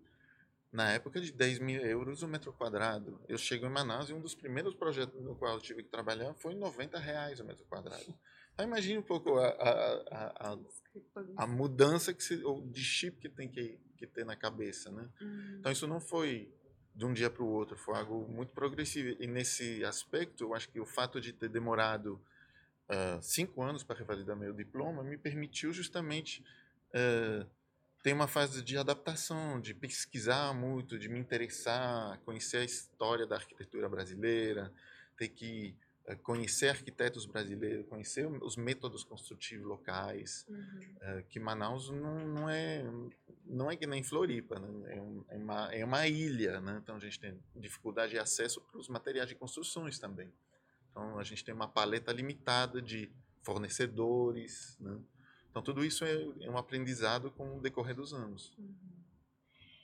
na 0.76 0.92
época 0.92 1.22
de 1.22 1.32
10 1.32 1.60
mil 1.60 1.82
euros 1.82 2.22
o 2.22 2.28
metro 2.28 2.52
quadrado. 2.52 3.18
Eu 3.30 3.38
chego 3.38 3.66
em 3.66 3.70
Manaus 3.70 4.10
e 4.10 4.14
um 4.14 4.20
dos 4.20 4.36
primeiros 4.36 4.76
projetos 4.76 5.20
no 5.24 5.34
qual 5.34 5.54
eu 5.54 5.62
tive 5.62 5.82
que 5.82 5.90
trabalhar 5.90 6.34
foi 6.34 6.54
90 6.54 7.00
reais 7.00 7.40
o 7.40 7.46
metro 7.46 7.66
quadrado. 7.66 8.14
Então 8.54 8.66
imagine 8.66 8.98
um 8.98 9.02
pouco 9.02 9.38
a, 9.38 9.48
a, 9.48 10.52
a, 10.52 10.58
a 11.38 11.48
mudança 11.48 12.14
que 12.14 12.22
se, 12.22 12.44
ou 12.44 12.62
de 12.62 12.84
chip 12.84 13.18
que 13.22 13.30
tem 13.30 13.48
que, 13.48 13.80
que 13.98 14.06
ter 14.06 14.26
na 14.26 14.36
cabeça, 14.36 14.92
né? 14.92 15.10
Uhum. 15.22 15.56
Então 15.60 15.72
isso 15.72 15.88
não 15.88 16.02
foi 16.02 16.54
de 16.94 17.06
um 17.06 17.14
dia 17.14 17.30
para 17.30 17.44
o 17.44 17.48
outro, 17.48 17.78
foi 17.78 17.96
algo 17.96 18.28
muito 18.28 18.54
progressivo. 18.54 19.16
E 19.22 19.28
nesse 19.28 19.84
aspecto, 19.86 20.44
eu 20.44 20.54
acho 20.54 20.70
que 20.70 20.80
o 20.80 20.86
fato 20.86 21.22
de 21.22 21.32
ter 21.32 21.50
demorado 21.50 22.22
uh, 22.90 23.22
cinco 23.22 23.62
anos 23.62 23.82
para 23.82 23.98
revalidar 23.98 24.36
meu 24.36 24.54
diploma 24.54 25.04
me 25.04 25.18
permitiu 25.18 25.72
justamente 25.72 26.44
uh, 26.90 27.46
tem 28.06 28.14
uma 28.14 28.28
fase 28.28 28.62
de 28.62 28.78
adaptação, 28.78 29.60
de 29.60 29.74
pesquisar 29.74 30.54
muito, 30.54 31.00
de 31.00 31.10
me 31.10 31.18
interessar, 31.18 32.20
conhecer 32.20 32.58
a 32.58 32.64
história 32.64 33.26
da 33.26 33.36
arquitetura 33.36 33.90
brasileira, 33.90 34.72
ter 35.18 35.30
que 35.30 35.76
uh, 36.08 36.16
conhecer 36.18 36.70
arquitetos 36.70 37.26
brasileiros, 37.26 37.88
conhecer 37.88 38.28
os 38.28 38.56
métodos 38.58 39.04
construtivos 39.04 39.66
locais, 39.66 40.46
uhum. 40.48 40.58
uh, 40.98 41.24
que 41.30 41.40
Manaus 41.40 41.90
não, 41.90 42.28
não, 42.28 42.48
é 42.48 42.86
não 43.44 43.72
é 43.72 43.76
que 43.76 43.88
nem 43.88 44.04
Floripa, 44.04 44.60
né? 44.60 44.98
é, 44.98 45.02
um, 45.02 45.26
é, 45.28 45.38
uma, 45.38 45.74
é 45.74 45.84
uma 45.84 46.08
ilha, 46.08 46.62
né? 46.62 46.80
então 46.84 46.98
a 46.98 47.00
gente 47.00 47.20
tem 47.20 47.36
dificuldade 47.56 48.12
de 48.12 48.20
acesso 48.20 48.62
para 48.62 48.80
os 48.80 48.88
materiais 48.88 49.30
de 49.30 49.34
construções 49.34 49.98
também. 49.98 50.32
Então 50.92 51.18
a 51.18 51.24
gente 51.24 51.44
tem 51.44 51.56
uma 51.56 51.68
paleta 51.68 52.12
limitada 52.12 52.80
de 52.80 53.12
fornecedores, 53.42 54.78
né? 54.80 54.96
Então, 55.56 55.64
tudo 55.64 55.86
isso 55.86 56.04
é, 56.04 56.12
é 56.42 56.52
um 56.52 56.58
aprendizado 56.58 57.32
com 57.32 57.56
o 57.56 57.62
decorrer 57.62 57.96
dos 57.96 58.14
anos. 58.14 58.54
Uhum. 58.58 58.76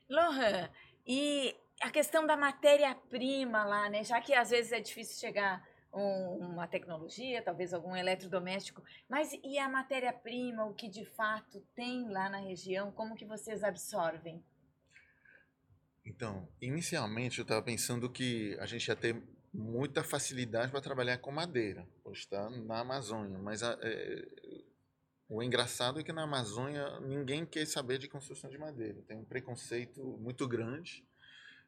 Lohan, 0.09 0.69
e 1.07 1.55
a 1.81 1.89
questão 1.89 2.27
da 2.27 2.35
matéria-prima 2.35 3.63
lá, 3.63 3.89
né? 3.89 4.03
Já 4.03 4.19
que 4.19 4.33
às 4.33 4.49
vezes 4.49 4.73
é 4.73 4.81
difícil 4.81 5.17
chegar 5.17 5.65
um, 5.93 6.49
uma 6.51 6.67
tecnologia, 6.67 7.41
talvez 7.41 7.73
algum 7.73 7.95
eletrodoméstico, 7.95 8.83
mas 9.07 9.31
e 9.45 9.57
a 9.57 9.69
matéria-prima, 9.69 10.65
o 10.65 10.73
que 10.73 10.89
de 10.89 11.05
fato 11.05 11.61
tem 11.73 12.09
lá 12.09 12.29
na 12.29 12.39
região, 12.39 12.91
como 12.91 13.15
que 13.15 13.23
vocês 13.23 13.63
absorvem? 13.63 14.43
Então, 16.05 16.49
inicialmente 16.59 17.39
eu 17.39 17.43
estava 17.43 17.61
pensando 17.61 18.09
que 18.09 18.57
a 18.59 18.65
gente 18.65 18.89
ia 18.89 18.95
ter 18.97 19.23
muita 19.53 20.03
facilidade 20.03 20.69
para 20.69 20.81
trabalhar 20.81 21.17
com 21.17 21.31
madeira, 21.31 21.87
pois 22.03 22.19
está 22.19 22.49
na 22.49 22.79
Amazônia, 22.79 23.37
mas 23.37 23.63
a, 23.63 23.77
é, 23.81 24.40
o 25.31 25.41
engraçado 25.41 25.97
é 25.97 26.03
que 26.03 26.11
na 26.11 26.23
Amazônia 26.23 27.00
ninguém 27.00 27.45
quer 27.45 27.65
saber 27.65 27.97
de 27.97 28.09
construção 28.09 28.50
de 28.50 28.57
madeira, 28.57 29.01
tem 29.07 29.17
um 29.17 29.23
preconceito 29.23 30.03
muito 30.19 30.45
grande, 30.45 31.07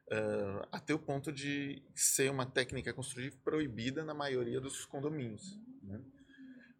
uh, 0.07 0.67
até 0.69 0.93
o 0.93 0.99
ponto 0.99 1.31
de 1.31 1.81
ser 1.95 2.29
uma 2.29 2.45
técnica 2.45 2.93
construtiva 2.93 3.37
proibida 3.41 4.03
na 4.03 4.13
maioria 4.13 4.59
dos 4.59 4.85
condomínios. 4.85 5.57
Né? 5.81 6.01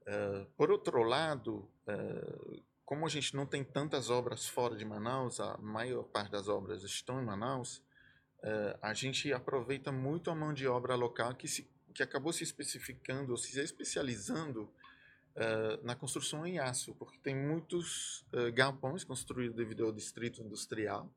Uh, 0.02 0.46
por 0.58 0.70
outro 0.72 1.04
lado, 1.04 1.72
uh, 1.88 2.62
como 2.84 3.06
a 3.06 3.10
gente 3.10 3.34
não 3.34 3.46
tem 3.46 3.64
tantas 3.64 4.10
obras 4.10 4.46
fora 4.46 4.76
de 4.76 4.84
Manaus, 4.84 5.40
a 5.40 5.58
maior 5.60 6.04
parte 6.04 6.32
das 6.32 6.50
obras 6.50 6.84
estão 6.84 7.22
em 7.22 7.26
Manaus, 7.26 7.82
a 8.82 8.94
gente 8.94 9.32
aproveita 9.32 9.90
muito 9.90 10.30
a 10.30 10.36
mão 10.36 10.54
de 10.54 10.68
obra 10.68 10.96
local 10.96 11.34
que, 11.34 11.48
se, 11.48 11.66
que 11.96 12.04
acabou 12.04 12.34
se 12.34 12.44
especificando 12.44 13.32
ou 13.32 13.38
se 13.38 13.58
especializando 13.58 14.70
uh, 15.36 15.86
na 15.86 15.96
construção 15.96 16.46
em 16.46 16.60
aço, 16.60 16.94
porque 16.96 17.18
tem 17.20 17.36
muitos 17.36 18.26
uh, 18.34 18.52
galpões 18.54 19.04
construídos 19.04 19.56
devido 19.56 19.86
ao 19.86 19.92
distrito 19.92 20.42
industrial 20.42 21.10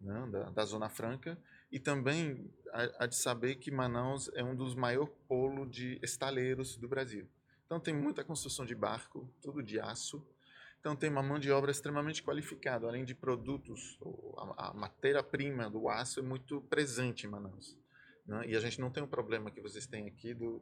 né, 0.00 0.28
da, 0.30 0.50
da, 0.50 0.64
Zona 0.64 0.88
Franca, 0.88 1.38
e 1.70 1.78
também 1.78 2.50
há 2.98 3.06
de 3.06 3.16
saber 3.16 3.56
que 3.56 3.70
Manaus 3.70 4.30
é 4.34 4.42
um 4.42 4.54
dos 4.54 4.74
maiores 4.74 5.12
polos 5.26 5.70
de 5.70 5.98
estaleiros 6.02 6.76
do 6.76 6.88
Brasil. 6.88 7.26
Então 7.66 7.80
tem 7.80 7.94
muita 7.94 8.24
construção 8.24 8.66
de 8.66 8.74
barco, 8.74 9.28
tudo 9.40 9.62
de 9.62 9.80
aço, 9.80 10.22
então 10.82 10.96
tem 10.96 11.08
uma 11.08 11.22
mão 11.22 11.38
de 11.38 11.50
obra 11.52 11.70
extremamente 11.70 12.22
qualificada, 12.24 12.88
além 12.88 13.04
de 13.04 13.14
produtos, 13.14 13.96
a, 14.36 14.70
a 14.70 14.74
matéria-prima 14.74 15.70
do 15.70 15.88
aço 15.88 16.18
é 16.18 16.22
muito 16.22 16.60
presente 16.62 17.24
em 17.24 17.30
Manaus. 17.30 17.78
Né? 18.26 18.48
E 18.48 18.56
a 18.56 18.60
gente 18.60 18.80
não 18.80 18.90
tem 18.90 19.00
o 19.00 19.06
problema 19.06 19.50
que 19.50 19.60
vocês 19.60 19.86
têm 19.86 20.08
aqui 20.08 20.34
do, 20.34 20.60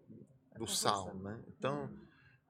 do 0.59 0.67
sal. 0.67 1.15
Né? 1.15 1.41
Então, 1.49 1.85
uhum. 1.85 1.99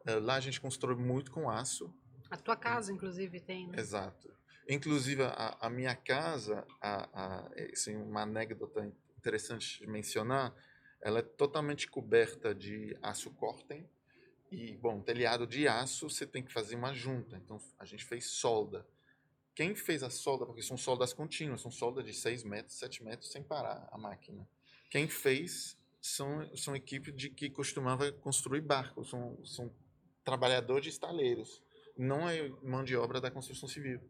Lá 0.06 0.36
a 0.36 0.40
gente 0.40 0.60
constrói 0.60 0.96
muito 0.96 1.30
com 1.30 1.50
aço. 1.50 1.94
A 2.30 2.36
tua 2.36 2.56
casa, 2.56 2.92
inclusive, 2.92 3.40
tem, 3.40 3.68
né? 3.68 3.78
Exato. 3.78 4.32
Inclusive, 4.68 5.22
a, 5.22 5.56
a 5.60 5.68
minha 5.68 5.94
casa, 5.96 6.64
a, 6.80 7.08
a, 7.12 7.50
assim, 7.72 7.96
uma 7.96 8.22
anedota 8.22 8.90
interessante 9.18 9.80
de 9.80 9.86
mencionar, 9.86 10.54
ela 11.00 11.18
é 11.18 11.22
totalmente 11.22 11.88
coberta 11.88 12.54
de 12.54 12.96
aço 13.02 13.30
cortem, 13.32 13.88
e, 14.50 14.76
bom, 14.76 15.00
telhado 15.00 15.46
de 15.46 15.68
aço, 15.68 16.10
você 16.10 16.26
tem 16.26 16.42
que 16.42 16.52
fazer 16.52 16.74
uma 16.74 16.92
junta. 16.92 17.36
Então, 17.36 17.60
a 17.78 17.84
gente 17.84 18.04
fez 18.04 18.26
solda. 18.26 18.84
Quem 19.54 19.74
fez 19.74 20.02
a 20.02 20.10
solda, 20.10 20.44
porque 20.44 20.62
são 20.62 20.76
soldas 20.76 21.12
contínuas, 21.12 21.60
são 21.60 21.70
soldas 21.70 22.04
de 22.04 22.12
6 22.12 22.42
metros, 22.42 22.76
7 22.78 23.04
metros, 23.04 23.30
sem 23.30 23.42
parar 23.42 23.88
a 23.92 23.98
máquina. 23.98 24.48
Quem 24.90 25.08
fez 25.08 25.78
são, 26.00 26.56
são 26.56 26.74
equipes 26.74 27.14
de 27.14 27.30
que 27.30 27.48
costumava 27.48 28.10
construir 28.10 28.60
barcos, 28.60 29.10
são, 29.10 29.38
são 29.44 29.72
trabalhadores 30.30 30.84
de 30.84 30.90
estaleiros, 30.90 31.60
não 31.96 32.28
é 32.28 32.48
mão 32.62 32.84
de 32.84 32.96
obra 32.96 33.20
da 33.20 33.30
construção 33.30 33.68
civil. 33.68 34.00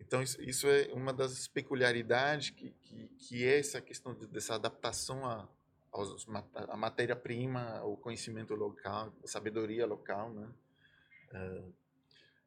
Então, 0.00 0.22
isso, 0.22 0.66
é 0.66 0.92
uma 0.92 1.12
das 1.12 1.46
peculiaridades 1.46 2.50
que, 2.50 2.70
que, 2.70 3.08
que 3.18 3.44
é 3.46 3.58
essa 3.60 3.80
questão 3.80 4.12
de, 4.14 4.26
dessa 4.26 4.54
adaptação 4.56 5.24
a, 5.24 5.48
a 6.68 6.76
matéria-prima, 6.76 7.82
o 7.84 7.96
conhecimento 7.96 8.54
local, 8.54 9.12
a 9.22 9.26
sabedoria 9.26 9.86
local, 9.86 10.32
né? 10.32 10.48
Uh, 11.32 11.72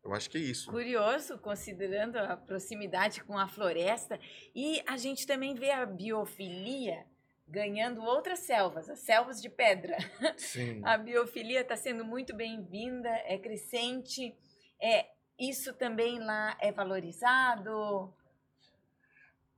eu 0.04 0.14
acho 0.14 0.30
que 0.30 0.38
é 0.38 0.42
isso. 0.42 0.70
Curioso, 0.70 1.38
considerando 1.38 2.18
a 2.18 2.36
proximidade 2.36 3.24
com 3.24 3.38
a 3.38 3.48
floresta. 3.48 4.20
E 4.54 4.84
a 4.86 4.98
gente 4.98 5.26
também 5.26 5.56
vê 5.56 5.72
a 5.72 5.86
biofilia 5.86 7.06
ganhando 7.54 8.02
outras 8.02 8.40
selvas, 8.40 8.90
as 8.90 9.00
selvas 9.00 9.40
de 9.40 9.48
pedra. 9.48 9.96
Sim. 10.38 10.82
A 10.84 10.98
biofilia 10.98 11.62
está 11.62 11.76
sendo 11.76 12.04
muito 12.04 12.36
bem-vinda, 12.36 13.10
é 13.26 13.38
crescente. 13.38 14.36
É, 14.82 15.06
isso 15.40 15.72
também 15.74 16.18
lá 16.18 16.58
é 16.60 16.72
valorizado? 16.72 18.12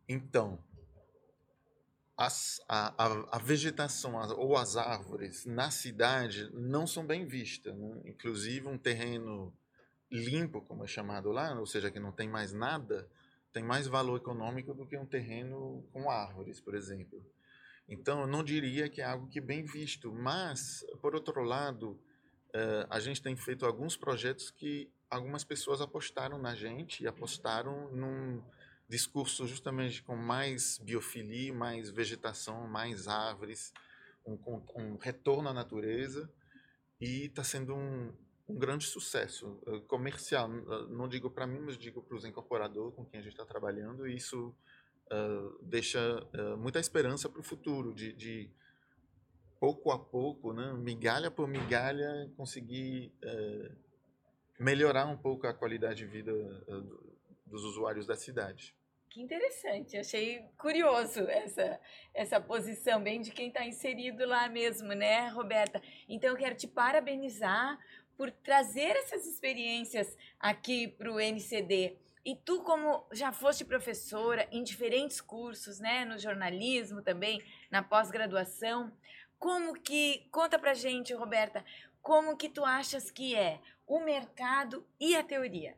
Então, 0.10 0.60
as, 2.18 2.62
a, 2.68 2.94
a, 3.02 3.38
a, 3.38 3.40
vegetação 3.40 4.14
ou 4.38 4.58
as 4.58 4.76
árvores 4.76 5.46
na 5.46 5.72
cidade 5.72 6.50
não 6.54 6.86
são 6.86 7.08
bem 7.08 7.26
vistas. 7.26 7.74
Né? 7.74 8.02
Inclusive, 8.08 8.68
um 8.68 8.78
terreno 8.78 9.56
limpo, 10.12 10.62
como 10.62 10.84
é 10.84 10.88
chamado 10.88 11.32
lá, 11.32 11.58
ou 11.58 11.66
seja, 11.66 11.90
que 11.90 12.00
não 12.00 12.12
tem 12.12 12.28
mais 12.28 12.52
nada, 12.52 13.10
tem 13.54 13.64
mais 13.64 13.88
valor 13.88 14.18
econômico 14.18 14.74
do 14.74 14.86
que 14.86 14.98
um 14.98 15.06
terreno 15.06 15.88
com 15.94 16.10
árvores, 16.10 16.60
por 16.60 16.76
exemplo. 16.76 17.24
Então, 17.88 18.22
eu 18.22 18.28
não 18.28 18.44
diria 18.44 18.90
que 18.90 19.02
é 19.02 19.06
algo 19.06 19.28
que 19.28 19.40
é 19.40 19.42
bem 19.42 19.64
visto, 19.64 20.12
mas, 20.12 20.86
por 21.02 21.14
outro 21.14 21.44
lado, 21.44 21.92
uh, 22.50 22.88
a 22.90 23.00
gente 23.00 23.22
tem 23.22 23.36
feito 23.36 23.66
alguns 23.66 23.96
projetos 23.96 24.50
que 24.50 24.90
algumas 25.10 25.44
pessoas 25.44 25.82
apostaram 25.82 26.38
na 26.40 26.56
gente 26.56 27.04
e 27.04 27.08
apostaram 27.08 27.92
num 27.92 28.42
discurso 28.88 29.48
justamente 29.48 30.04
com 30.04 30.16
mais 30.16 30.78
biofilia, 30.80 31.54
mais 31.54 31.90
vegetação, 31.90 32.68
mais 32.68 33.08
árvores, 33.08 33.74
um, 34.26 34.38
um 34.76 34.98
retorno 34.98 35.50
à 35.50 35.54
natureza 35.54 36.30
e 37.00 37.26
está 37.26 37.44
sendo 37.44 37.76
um, 37.76 38.14
um, 38.48 38.56
grande 38.56 38.86
sucesso 38.86 39.60
uh, 39.68 39.82
comercial. 39.82 40.50
Uh, 40.50 40.88
não 40.90 41.08
digo 41.08 41.30
para 41.30 41.48
mim, 41.48 41.60
mas 41.60 41.78
digo 41.78 42.02
para 42.02 42.16
os 42.16 42.26
incorporadores 42.26 42.96
com 42.96 43.06
quem 43.06 43.20
a 43.20 43.24
gente 43.24 43.34
está 43.34 43.46
trabalhando. 43.46 44.08
E 44.08 44.16
isso 44.16 44.54
uh, 45.12 45.64
deixa 45.64 46.00
muita 46.58 46.80
esperança 46.80 47.30
para 47.30 47.40
o 47.40 47.44
futuro, 47.44 47.94
de, 47.94 48.14
de, 48.14 48.52
pouco 49.60 49.92
a 49.92 49.98
pouco, 49.98 50.54
né, 50.54 50.74
migalha 50.74 51.32
por 51.32 51.48
migalha, 51.48 52.32
conseguir 52.36 53.14
melhorar 54.60 55.06
um 55.08 55.18
pouco 55.18 55.48
a 55.48 55.54
qualidade 55.54 55.98
de 56.00 56.06
vida 56.06 56.32
dos 57.46 57.64
usuários 57.64 58.06
da 58.06 58.16
cidade. 58.16 58.76
Que 59.16 59.22
interessante, 59.22 59.96
achei 59.96 60.44
curioso 60.58 61.22
essa, 61.22 61.80
essa 62.14 62.42
posição, 62.42 63.02
bem 63.02 63.22
de 63.22 63.32
quem 63.32 63.48
está 63.48 63.66
inserido 63.66 64.26
lá 64.26 64.50
mesmo, 64.50 64.90
né, 64.90 65.30
Roberta? 65.30 65.82
Então, 66.10 66.32
eu 66.32 66.36
quero 66.36 66.54
te 66.54 66.68
parabenizar 66.68 67.80
por 68.18 68.30
trazer 68.30 68.94
essas 68.98 69.26
experiências 69.26 70.18
aqui 70.38 70.90
para 70.90 71.10
o 71.10 71.18
NCD. 71.18 71.98
E 72.26 72.36
tu, 72.36 72.62
como 72.64 73.06
já 73.12 73.32
foste 73.32 73.64
professora 73.64 74.48
em 74.52 74.64
diferentes 74.64 75.22
cursos, 75.22 75.80
né, 75.80 76.04
no 76.06 76.18
jornalismo 76.18 77.02
também, 77.04 77.40
na 77.70 77.84
pós-graduação, 77.84 78.92
como 79.38 79.80
que, 79.80 80.28
conta 80.32 80.58
pra 80.58 80.74
gente, 80.74 81.14
Roberta, 81.14 81.64
como 82.02 82.36
que 82.36 82.50
tu 82.50 82.66
achas 82.66 83.12
que 83.12 83.36
é 83.36 83.62
o 83.86 84.00
mercado 84.00 84.84
e 85.00 85.16
a 85.16 85.24
teoria? 85.24 85.76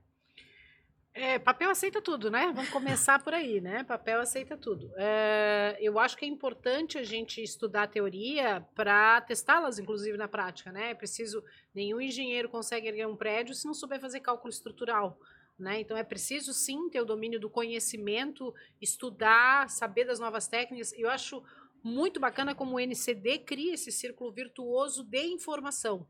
É, 1.13 1.39
papel 1.39 1.71
aceita 1.71 1.99
tudo, 1.99 2.29
né? 2.29 2.51
Vamos 2.53 2.69
começar 2.69 3.21
por 3.23 3.33
aí, 3.33 3.59
né? 3.59 3.83
Papel 3.83 4.21
aceita 4.21 4.55
tudo. 4.55 4.91
É, 4.95 5.75
eu 5.81 5.97
acho 5.97 6.15
que 6.15 6.23
é 6.23 6.27
importante 6.27 6.97
a 6.99 7.03
gente 7.03 7.41
estudar 7.41 7.83
a 7.83 7.87
teoria 7.87 8.63
para 8.75 9.19
testá-las, 9.21 9.79
inclusive, 9.79 10.15
na 10.15 10.27
prática, 10.27 10.71
né? 10.71 10.91
É 10.91 10.93
preciso. 10.93 11.43
Nenhum 11.73 11.99
engenheiro 11.99 12.47
consegue 12.47 12.87
erguer 12.87 13.07
um 13.07 13.15
prédio 13.15 13.55
se 13.55 13.65
não 13.65 13.73
souber 13.73 13.99
fazer 13.99 14.19
cálculo 14.19 14.53
estrutural. 14.53 15.19
Né? 15.57 15.81
Então 15.81 15.97
é 15.97 16.03
preciso 16.03 16.53
sim 16.53 16.89
ter 16.89 17.01
o 17.01 17.05
domínio 17.05 17.39
do 17.39 17.49
conhecimento, 17.49 18.53
estudar, 18.81 19.69
saber 19.69 20.05
das 20.05 20.19
novas 20.19 20.47
técnicas. 20.47 20.93
Eu 20.93 21.09
acho 21.09 21.43
muito 21.83 22.19
bacana 22.19 22.53
como 22.53 22.75
o 22.75 22.79
NCD 22.79 23.39
cria 23.39 23.73
esse 23.73 23.91
círculo 23.91 24.31
virtuoso 24.31 25.03
de 25.03 25.25
informação 25.25 26.07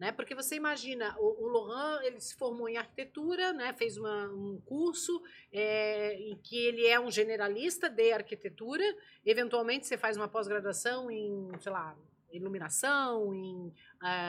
né? 0.00 0.10
Porque 0.10 0.34
você 0.34 0.56
imagina, 0.56 1.14
o, 1.18 1.44
o 1.44 1.46
Lohan, 1.46 2.00
ele 2.02 2.18
se 2.20 2.34
formou 2.34 2.66
em 2.66 2.78
arquitetura, 2.78 3.52
né? 3.52 3.74
Fez 3.74 3.98
uma, 3.98 4.28
um 4.32 4.58
curso 4.64 5.22
é, 5.52 6.14
em 6.14 6.36
que 6.38 6.56
ele 6.56 6.86
é 6.86 6.98
um 6.98 7.10
generalista 7.10 7.90
de 7.90 8.10
arquitetura. 8.10 8.82
Eventualmente, 9.26 9.86
você 9.86 9.98
faz 9.98 10.16
uma 10.16 10.26
pós-graduação 10.26 11.10
em, 11.10 11.50
sei 11.60 11.70
lá, 11.70 11.94
iluminação, 12.32 13.34
em 13.34 13.68
uh, 13.68 13.74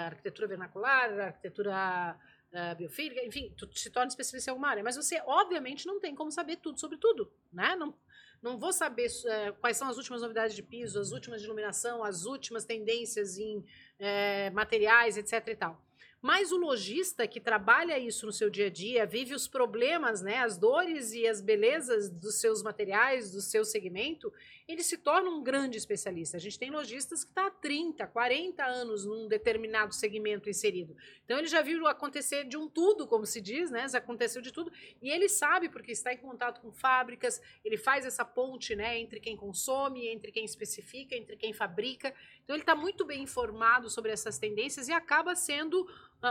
arquitetura 0.08 0.48
vernacular, 0.50 1.18
arquitetura 1.22 2.20
uh, 2.54 2.76
biofísica, 2.76 3.24
enfim, 3.24 3.54
tu 3.58 3.70
se 3.74 3.90
torna 3.90 4.10
especialista 4.10 4.50
em 4.50 4.54
alguma 4.54 4.70
área. 4.70 4.84
Mas 4.84 4.96
você, 4.96 5.22
obviamente, 5.26 5.86
não 5.86 6.00
tem 6.00 6.16
como 6.16 6.32
saber 6.32 6.58
tudo 6.58 6.80
sobre 6.80 6.98
tudo, 6.98 7.32
né? 7.52 7.76
Não, 7.76 7.94
não 8.42 8.58
vou 8.58 8.74
saber 8.74 9.08
uh, 9.08 9.54
quais 9.60 9.78
são 9.78 9.88
as 9.90 9.98
últimas 9.98 10.22
novidades 10.22 10.56
de 10.56 10.64
piso, 10.64 11.00
as 11.00 11.12
últimas 11.12 11.42
de 11.42 11.48
iluminação, 11.48 12.04
as 12.04 12.26
últimas 12.26 12.66
tendências 12.66 13.38
em 13.38 13.64
é, 14.00 14.50
materiais, 14.52 15.18
etc 15.18 15.48
e 15.48 15.56
tal. 15.56 15.82
Mas 16.22 16.52
o 16.52 16.58
lojista 16.58 17.28
que 17.28 17.40
trabalha 17.40 17.98
isso 17.98 18.28
no 18.28 18.32
seu 18.32 18.48
dia 18.48 18.68
a 18.68 18.70
dia, 18.70 19.08
vive 19.08 19.34
os 19.34 19.48
problemas, 19.48 20.22
né, 20.22 20.38
as 20.38 20.56
dores 20.56 21.14
e 21.14 21.26
as 21.28 21.42
belezas 21.42 22.12
dos 22.12 22.36
seus 22.36 22.62
materiais, 22.62 23.32
do 23.32 23.42
seu 23.42 23.66
segmento, 23.66 24.32
ele 24.68 24.84
se 24.84 24.98
torna 24.98 25.32
um 25.32 25.42
grande 25.42 25.78
especialista. 25.78 26.38
A 26.38 26.40
gente 26.40 26.60
tem 26.60 26.70
lojistas 26.70 27.24
que 27.24 27.32
está 27.32 27.48
há 27.48 27.52
30, 27.52 28.06
40 28.06 28.64
anos 28.64 29.04
num 29.04 29.28
determinado 29.28 29.96
segmento 29.96 30.48
inserido. 30.48 30.96
Então 31.26 31.40
ele 31.40 31.48
já 31.48 31.62
viu 31.62 31.88
acontecer 31.88 32.46
de 32.46 32.56
um 32.56 32.70
tudo, 32.70 33.08
como 33.08 33.26
se 33.26 33.42
diz, 33.42 33.72
né? 33.72 33.90
Já 33.90 33.98
aconteceu 33.98 34.42
de 34.42 34.52
tudo, 34.52 34.72
e 35.02 35.10
ele 35.10 35.28
sabe 35.28 35.70
porque 35.70 35.92
está 35.92 36.14
em 36.14 36.18
contato 36.18 36.62
com 36.62 36.72
fábricas, 36.72 37.42
ele 37.66 37.78
faz 37.78 38.06
essa 38.06 38.24
ponte, 38.24 38.76
né, 38.76 39.00
entre 39.00 39.20
quem 39.20 39.36
consome, 39.36 40.08
entre 40.08 40.32
quem 40.32 40.46
especifica, 40.46 41.16
entre 41.16 41.36
quem 41.36 41.52
fabrica. 41.52 42.14
Então 42.44 42.56
ele 42.56 42.64
está 42.64 42.76
muito 42.76 43.06
bem 43.06 43.24
informado 43.24 43.90
sobre 43.90 44.12
essas 44.12 44.38
tendências 44.38 44.88
e 44.88 44.94
acaba 44.94 45.36
sendo 45.36 45.88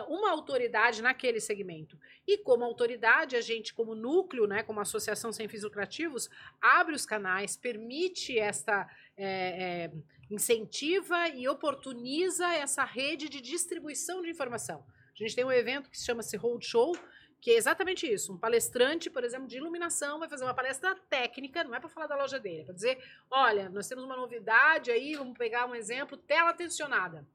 uma 0.08 0.30
autoridade 0.30 1.02
naquele 1.02 1.40
segmento. 1.40 1.98
E 2.26 2.38
como 2.38 2.64
autoridade, 2.64 3.36
a 3.36 3.40
gente, 3.40 3.74
como 3.74 3.94
núcleo, 3.94 4.46
né, 4.46 4.62
como 4.62 4.80
associação 4.80 5.32
sem 5.32 5.48
fins 5.48 5.62
lucrativos, 5.62 6.28
abre 6.60 6.94
os 6.94 7.04
canais, 7.04 7.56
permite 7.56 8.38
esta. 8.38 8.88
É, 9.16 9.86
é, 9.86 9.90
incentiva 10.30 11.28
e 11.28 11.48
oportuniza 11.48 12.46
essa 12.54 12.84
rede 12.84 13.28
de 13.28 13.40
distribuição 13.40 14.22
de 14.22 14.30
informação. 14.30 14.86
A 15.12 15.18
gente 15.22 15.34
tem 15.34 15.44
um 15.44 15.50
evento 15.50 15.90
que 15.90 15.98
se 15.98 16.06
chama-se 16.06 16.36
Roadshow, 16.36 16.96
que 17.40 17.50
é 17.50 17.54
exatamente 17.54 18.06
isso. 18.06 18.32
Um 18.32 18.38
palestrante, 18.38 19.10
por 19.10 19.24
exemplo, 19.24 19.48
de 19.48 19.56
iluminação, 19.56 20.18
vai 20.18 20.28
fazer 20.28 20.44
uma 20.44 20.54
palestra 20.54 20.94
técnica, 21.08 21.64
não 21.64 21.74
é 21.74 21.80
para 21.80 21.88
falar 21.88 22.06
da 22.06 22.16
loja 22.16 22.38
dele, 22.38 22.60
é 22.60 22.64
para 22.64 22.74
dizer: 22.74 22.98
olha, 23.30 23.68
nós 23.70 23.88
temos 23.88 24.04
uma 24.04 24.16
novidade 24.16 24.90
aí, 24.90 25.16
vamos 25.16 25.36
pegar 25.36 25.66
um 25.66 25.74
exemplo, 25.74 26.16
tela 26.16 26.52
tensionada. 26.52 27.26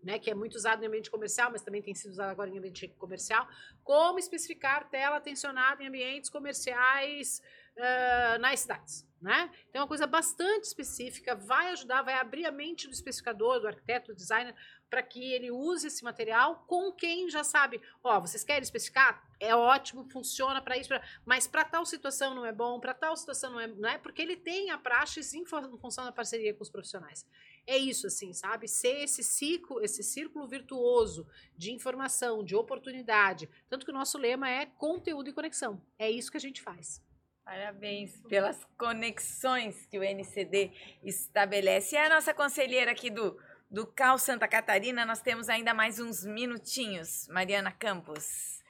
Né, 0.00 0.16
que 0.16 0.30
é 0.30 0.34
muito 0.34 0.54
usado 0.54 0.80
em 0.82 0.86
ambiente 0.86 1.10
comercial, 1.10 1.50
mas 1.50 1.60
também 1.60 1.82
tem 1.82 1.92
sido 1.92 2.12
usado 2.12 2.30
agora 2.30 2.48
em 2.48 2.56
ambiente 2.56 2.86
comercial. 2.98 3.48
Como 3.82 4.20
especificar 4.20 4.88
tela 4.88 5.20
tensionada 5.20 5.82
em 5.82 5.88
ambientes 5.88 6.30
comerciais 6.30 7.42
uh, 7.76 8.38
nas 8.38 8.60
cidades? 8.60 9.08
Né? 9.20 9.50
Então, 9.68 9.80
é 9.80 9.82
uma 9.82 9.88
coisa 9.88 10.06
bastante 10.06 10.64
específica, 10.64 11.34
vai 11.34 11.72
ajudar, 11.72 12.02
vai 12.02 12.14
abrir 12.14 12.46
a 12.46 12.52
mente 12.52 12.86
do 12.86 12.92
especificador, 12.92 13.58
do 13.58 13.66
arquiteto, 13.66 14.12
do 14.12 14.16
designer, 14.16 14.54
para 14.88 15.02
que 15.02 15.32
ele 15.32 15.50
use 15.50 15.88
esse 15.88 16.04
material 16.04 16.64
com 16.68 16.92
quem 16.92 17.28
já 17.28 17.42
sabe. 17.42 17.80
Ó, 18.02 18.20
vocês 18.20 18.44
querem 18.44 18.62
especificar? 18.62 19.22
É 19.40 19.54
ótimo, 19.54 20.08
funciona 20.08 20.62
para 20.62 20.76
isso, 20.78 20.88
pra... 20.88 21.02
mas 21.26 21.48
para 21.48 21.64
tal 21.64 21.84
situação 21.84 22.32
não 22.32 22.46
é 22.46 22.52
bom, 22.52 22.78
para 22.78 22.94
tal 22.94 23.16
situação 23.16 23.52
não 23.52 23.60
é, 23.60 23.66
não 23.66 23.88
é, 23.88 23.98
porque 23.98 24.22
ele 24.22 24.36
tem 24.36 24.70
a 24.70 24.78
praxis 24.78 25.34
em 25.34 25.44
função 25.44 26.04
da 26.04 26.12
parceria 26.12 26.54
com 26.54 26.62
os 26.62 26.70
profissionais. 26.70 27.26
É 27.68 27.76
isso, 27.76 28.06
assim, 28.06 28.32
sabe? 28.32 28.66
Ser 28.66 29.04
esse 29.04 29.22
ciclo, 29.22 29.82
esse 29.84 30.02
círculo 30.02 30.48
virtuoso 30.48 31.26
de 31.54 31.70
informação, 31.70 32.42
de 32.42 32.56
oportunidade. 32.56 33.46
Tanto 33.68 33.84
que 33.84 33.92
o 33.92 33.94
nosso 33.94 34.16
lema 34.16 34.48
é 34.48 34.64
conteúdo 34.64 35.28
e 35.28 35.34
conexão. 35.34 35.78
É 35.98 36.10
isso 36.10 36.30
que 36.30 36.38
a 36.38 36.40
gente 36.40 36.62
faz. 36.62 37.02
Parabéns 37.44 38.18
pelas 38.22 38.64
conexões 38.78 39.84
que 39.84 39.98
o 39.98 40.02
NCD 40.02 40.72
estabelece. 41.04 41.94
E 41.94 41.98
a 41.98 42.08
nossa 42.08 42.32
conselheira 42.32 42.90
aqui 42.90 43.10
do 43.10 43.36
do 43.70 43.86
Cal 43.86 44.18
Santa 44.18 44.48
Catarina, 44.48 45.04
nós 45.04 45.20
temos 45.20 45.48
ainda 45.48 45.74
mais 45.74 46.00
uns 46.00 46.24
minutinhos. 46.24 47.28
Mariana 47.28 47.70
Campos, 47.70 48.62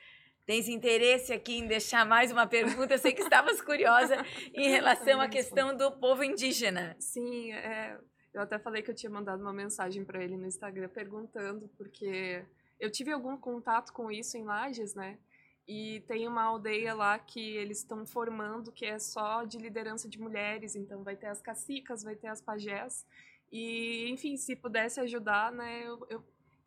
tens 0.44 0.68
interesse 0.68 1.32
aqui 1.32 1.58
em 1.58 1.66
deixar 1.66 2.04
mais 2.04 2.32
uma 2.32 2.46
pergunta? 2.46 2.94
Eu 2.94 2.98
sei 2.98 3.12
que 3.12 3.22
estavas 3.22 3.62
curiosa 3.62 4.16
em 4.52 4.68
relação 4.68 5.20
à 5.20 5.28
questão 5.28 5.76
do 5.76 5.92
povo 5.92 6.24
indígena. 6.24 6.96
Sim, 6.98 7.52
é, 7.52 7.96
eu 8.32 8.42
até 8.42 8.58
falei 8.58 8.82
que 8.82 8.90
eu 8.90 8.94
tinha 8.94 9.10
mandado 9.10 9.40
uma 9.40 9.52
mensagem 9.52 10.04
para 10.04 10.22
ele 10.22 10.36
no 10.36 10.46
Instagram 10.46 10.88
perguntando, 10.88 11.68
porque 11.76 12.44
eu 12.78 12.90
tive 12.90 13.12
algum 13.12 13.36
contato 13.36 13.92
com 13.92 14.10
isso 14.10 14.36
em 14.36 14.44
Lages, 14.44 14.94
né? 14.94 15.18
E 15.66 16.00
tem 16.06 16.26
uma 16.26 16.44
aldeia 16.44 16.94
lá 16.94 17.18
que 17.18 17.56
eles 17.56 17.78
estão 17.78 18.06
formando 18.06 18.72
que 18.72 18.86
é 18.86 18.98
só 18.98 19.44
de 19.44 19.58
liderança 19.58 20.08
de 20.08 20.18
mulheres, 20.18 20.74
então 20.74 21.04
vai 21.04 21.14
ter 21.14 21.26
as 21.26 21.42
cacicas, 21.42 22.02
vai 22.02 22.16
ter 22.16 22.28
as 22.28 22.40
pajés. 22.40 23.06
E, 23.52 24.08
enfim, 24.10 24.36
se 24.36 24.56
pudesse 24.56 25.00
ajudar, 25.00 25.52
né, 25.52 25.86
eu, 25.86 26.06
eu 26.08 26.24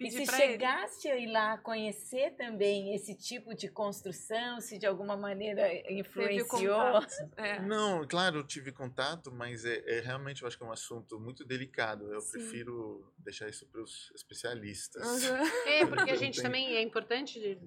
E 0.07 0.11
se 0.11 0.25
chegasse 0.25 1.07
ele. 1.07 1.17
a 1.17 1.21
ir 1.21 1.31
lá 1.31 1.57
conhecer 1.57 2.31
também 2.31 2.93
esse 2.95 3.15
tipo 3.15 3.53
de 3.53 3.67
construção, 3.69 4.59
se 4.59 4.77
de 4.77 4.85
alguma 4.85 5.15
maneira 5.15 5.67
influenciou? 5.91 6.99
É. 7.37 7.59
Não, 7.61 8.07
claro, 8.07 8.39
eu 8.39 8.43
tive 8.43 8.71
contato, 8.71 9.31
mas 9.31 9.65
é, 9.65 9.83
é, 9.85 9.99
realmente 9.99 10.41
eu 10.41 10.47
acho 10.47 10.57
que 10.57 10.63
é 10.63 10.67
um 10.67 10.71
assunto 10.71 11.19
muito 11.19 11.45
delicado. 11.45 12.11
Eu 12.11 12.21
Sim. 12.21 12.31
prefiro 12.31 13.13
deixar 13.17 13.49
isso 13.49 13.65
para 13.67 13.81
os 13.81 14.11
especialistas. 14.15 15.23
Uhum. 15.23 15.41
É, 15.71 15.85
porque 15.85 16.11
a 16.11 16.15
gente 16.15 16.41
também 16.41 16.75
é 16.75 16.81
importante 16.81 17.57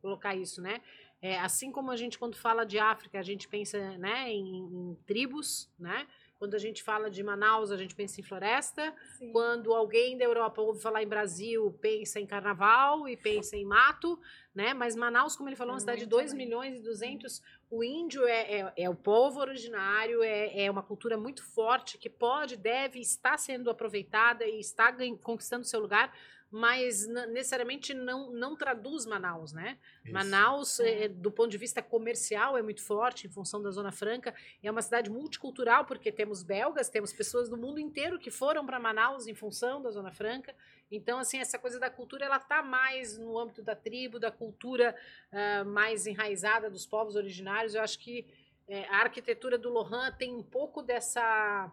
colocar 0.00 0.34
isso, 0.34 0.62
né? 0.62 0.80
É, 1.20 1.38
assim 1.38 1.70
como 1.70 1.90
a 1.90 1.96
gente, 1.96 2.18
quando 2.18 2.36
fala 2.36 2.64
de 2.64 2.78
África, 2.78 3.18
a 3.18 3.22
gente 3.22 3.46
pensa 3.46 3.78
né, 3.98 4.28
em, 4.30 4.90
em 4.90 4.94
tribos, 5.06 5.70
né? 5.78 6.06
Quando 6.42 6.54
a 6.54 6.58
gente 6.58 6.82
fala 6.82 7.08
de 7.08 7.22
Manaus, 7.22 7.70
a 7.70 7.76
gente 7.76 7.94
pensa 7.94 8.20
em 8.20 8.24
floresta. 8.24 8.92
Sim. 9.16 9.30
Quando 9.30 9.72
alguém 9.72 10.18
da 10.18 10.24
Europa 10.24 10.60
ouve 10.60 10.82
falar 10.82 11.00
em 11.00 11.06
Brasil, 11.06 11.72
pensa 11.80 12.18
em 12.18 12.26
carnaval 12.26 13.08
e 13.08 13.16
pensa 13.16 13.56
em 13.56 13.64
mato, 13.64 14.18
né? 14.52 14.74
Mas 14.74 14.96
Manaus, 14.96 15.36
como 15.36 15.48
ele 15.48 15.54
falou, 15.54 15.70
é 15.70 15.74
uma 15.74 15.80
cidade 15.80 16.00
de 16.00 16.06
2 16.06 16.34
milhões 16.34 16.74
e 16.74 16.82
200. 16.82 17.40
O 17.70 17.84
índio 17.84 18.26
é, 18.26 18.58
é, 18.58 18.72
é, 18.76 18.90
o 18.90 18.94
povo 18.96 19.38
originário, 19.38 20.20
é, 20.20 20.64
é 20.64 20.68
uma 20.68 20.82
cultura 20.82 21.16
muito 21.16 21.44
forte 21.44 21.96
que 21.96 22.10
pode, 22.10 22.56
deve, 22.56 22.98
estar 22.98 23.38
sendo 23.38 23.70
aproveitada 23.70 24.44
e 24.44 24.58
está 24.58 24.92
conquistando 25.22 25.64
seu 25.64 25.78
lugar 25.78 26.12
mas 26.52 27.06
necessariamente 27.06 27.94
não, 27.94 28.30
não 28.30 28.54
traduz 28.54 29.06
Manaus, 29.06 29.54
né? 29.54 29.78
Isso. 30.04 30.12
Manaus, 30.12 30.80
é, 30.80 31.08
do 31.08 31.32
ponto 31.32 31.48
de 31.48 31.56
vista 31.56 31.80
comercial, 31.80 32.58
é 32.58 32.62
muito 32.62 32.82
forte 32.82 33.26
em 33.26 33.30
função 33.30 33.62
da 33.62 33.70
Zona 33.70 33.90
Franca. 33.90 34.34
É 34.62 34.70
uma 34.70 34.82
cidade 34.82 35.10
multicultural, 35.10 35.86
porque 35.86 36.12
temos 36.12 36.42
belgas, 36.42 36.90
temos 36.90 37.10
pessoas 37.10 37.48
do 37.48 37.56
mundo 37.56 37.80
inteiro 37.80 38.18
que 38.18 38.30
foram 38.30 38.66
para 38.66 38.78
Manaus 38.78 39.26
em 39.26 39.34
função 39.34 39.80
da 39.80 39.90
Zona 39.90 40.12
Franca. 40.12 40.54
Então, 40.90 41.18
assim, 41.18 41.38
essa 41.38 41.58
coisa 41.58 41.80
da 41.80 41.88
cultura, 41.88 42.26
ela 42.26 42.36
está 42.36 42.62
mais 42.62 43.16
no 43.16 43.38
âmbito 43.38 43.62
da 43.62 43.74
tribo, 43.74 44.20
da 44.20 44.30
cultura 44.30 44.94
uh, 45.32 45.64
mais 45.64 46.06
enraizada 46.06 46.68
dos 46.68 46.84
povos 46.84 47.16
originários. 47.16 47.74
Eu 47.74 47.80
acho 47.80 47.98
que 47.98 48.26
é, 48.68 48.84
a 48.88 48.98
arquitetura 48.98 49.56
do 49.56 49.70
Lohan 49.70 50.12
tem 50.12 50.34
um 50.34 50.42
pouco 50.42 50.82
dessa 50.82 51.72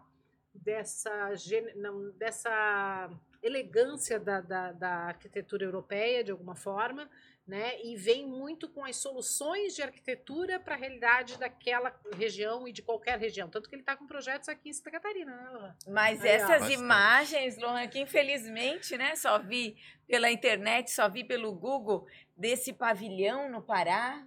dessa, 0.54 1.32
não, 1.76 2.10
dessa 2.12 3.10
elegância 3.42 4.18
da, 4.18 4.40
da, 4.40 4.72
da, 4.72 4.94
arquitetura 5.06 5.64
europeia, 5.64 6.22
de 6.22 6.30
alguma 6.30 6.54
forma, 6.54 7.08
né? 7.46 7.80
e 7.82 7.96
vem 7.96 8.26
muito 8.26 8.68
com 8.68 8.84
as 8.84 8.96
soluções 8.96 9.74
de 9.74 9.82
arquitetura 9.82 10.60
para 10.60 10.74
a 10.74 10.78
realidade 10.78 11.38
daquela 11.38 11.94
região 12.14 12.68
e 12.68 12.72
de 12.72 12.82
qualquer 12.82 13.18
região. 13.18 13.48
Tanto 13.48 13.68
que 13.68 13.74
ele 13.74 13.82
está 13.82 13.96
com 13.96 14.06
projetos 14.06 14.48
aqui 14.48 14.68
em 14.68 14.72
Santa 14.72 14.90
Catarina, 14.90 15.34
né, 15.34 15.50
Lohan? 15.50 15.76
Mas 15.88 16.22
Aí, 16.22 16.28
essas 16.28 16.62
ó, 16.62 16.70
imagens, 16.70 17.58
Lohan, 17.58 17.88
que 17.88 17.98
infelizmente 17.98 18.96
né, 18.96 19.16
só 19.16 19.38
vi 19.38 19.76
pela 20.06 20.30
internet, 20.30 20.90
só 20.90 21.08
vi 21.08 21.24
pelo 21.24 21.52
Google, 21.52 22.06
desse 22.36 22.72
pavilhão 22.72 23.50
no 23.50 23.62
Pará, 23.62 24.26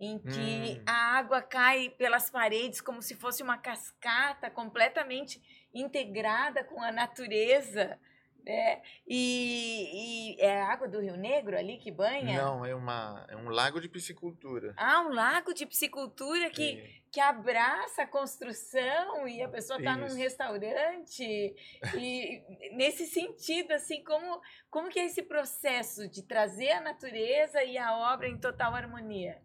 em 0.00 0.18
que 0.18 0.78
hum. 0.78 0.82
a 0.86 1.18
água 1.18 1.42
cai 1.42 1.90
pelas 1.90 2.30
paredes 2.30 2.80
como 2.80 3.02
se 3.02 3.14
fosse 3.14 3.42
uma 3.42 3.58
cascata 3.58 4.48
completamente 4.48 5.42
integrada 5.74 6.62
com 6.64 6.80
a 6.80 6.92
natureza. 6.92 7.98
É, 8.46 8.80
e, 9.06 10.36
e, 10.36 10.40
é 10.40 10.62
a 10.62 10.72
água 10.72 10.88
do 10.88 11.00
Rio 11.00 11.16
Negro 11.16 11.56
ali 11.56 11.76
que 11.76 11.90
banha? 11.90 12.42
Não, 12.42 12.64
é, 12.64 12.74
uma, 12.74 13.26
é 13.28 13.36
um 13.36 13.50
lago 13.50 13.80
de 13.80 13.88
piscicultura. 13.88 14.72
Ah, 14.76 15.02
um 15.02 15.12
lago 15.12 15.52
de 15.52 15.66
piscicultura 15.66 16.48
que, 16.48 17.02
que 17.12 17.20
abraça 17.20 18.02
a 18.02 18.06
construção 18.06 19.28
e 19.28 19.42
a 19.42 19.48
pessoa 19.48 19.78
está 19.78 19.96
num 19.96 20.14
restaurante. 20.14 21.54
E 21.94 22.74
nesse 22.74 23.06
sentido, 23.06 23.72
assim, 23.72 24.02
como, 24.02 24.40
como 24.70 24.88
que 24.88 24.98
é 24.98 25.04
esse 25.04 25.22
processo 25.22 26.08
de 26.08 26.22
trazer 26.22 26.70
a 26.70 26.80
natureza 26.80 27.62
e 27.62 27.76
a 27.76 27.96
obra 28.12 28.28
em 28.28 28.38
total 28.38 28.74
harmonia? 28.74 29.42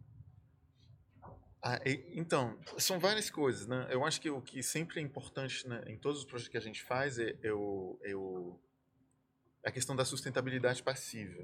Ah, 1.65 1.79
então, 2.13 2.60
são 2.77 2.99
várias 2.99 3.29
coisas, 3.29 3.65
né? 3.65 3.88
Eu 3.89 4.03
acho 4.03 4.19
que 4.19 4.29
o 4.29 4.41
que 4.41 4.62
sempre 4.62 4.99
é 4.99 5.01
importante 5.01 5.65
né, 5.65 5.82
em 5.88 5.97
todos 5.97 6.19
os 6.19 6.25
projetos 6.25 6.51
que 6.51 6.58
a 6.58 6.62
gente 6.62 6.84
faz 6.84 7.17
é, 7.17 7.38
é, 7.41 7.53
o, 7.53 7.97
é, 8.03 8.13
o, 8.13 8.60
a 9.63 9.71
questão 9.71 9.95
da 9.95 10.06
sustentabilidade 10.06 10.84
passiva. 10.84 11.43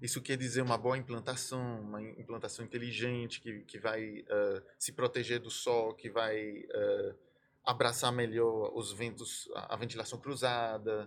Isso 0.00 0.22
quer 0.22 0.36
dizer 0.36 0.62
uma 0.62 0.78
boa 0.78 0.96
implantação, 0.96 1.80
uma 1.82 2.00
implantação 2.00 2.64
inteligente, 2.64 3.40
que, 3.40 3.60
que 3.60 3.78
vai 3.78 4.20
uh, 4.20 4.62
se 4.78 4.92
proteger 4.92 5.40
do 5.40 5.50
sol, 5.50 5.92
que 5.92 6.08
vai 6.08 6.64
uh, 6.64 7.14
abraçar 7.62 8.10
melhor 8.10 8.72
os 8.74 8.92
ventos, 8.92 9.46
a, 9.54 9.76
ventilação 9.76 10.18
cruzada, 10.18 11.06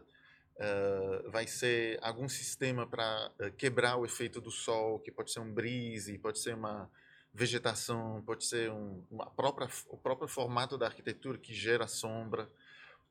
uh, 0.58 1.32
vai 1.32 1.48
ser 1.48 1.98
algum 2.04 2.30
sistema 2.30 2.86
para 2.86 3.32
quebrar 3.58 3.98
o 3.98 4.06
efeito 4.06 4.40
do 4.40 4.52
sol, 4.52 5.00
que 5.00 5.12
pode 5.12 5.32
ser 5.32 5.40
um 5.40 5.52
brise, 5.52 6.20
pode 6.20 6.38
ser 6.38 6.54
uma 6.54 6.88
vegetação, 7.34 8.22
pode 8.24 8.46
ser 8.46 8.70
um, 8.70 9.04
uma 9.10 9.26
própria, 9.26 9.68
o 9.90 9.98
próprio 9.98 10.28
formato 10.28 10.78
da 10.78 10.86
arquitetura 10.86 11.40
que 11.40 11.52
gera 11.52 11.88
sombra, 11.88 12.48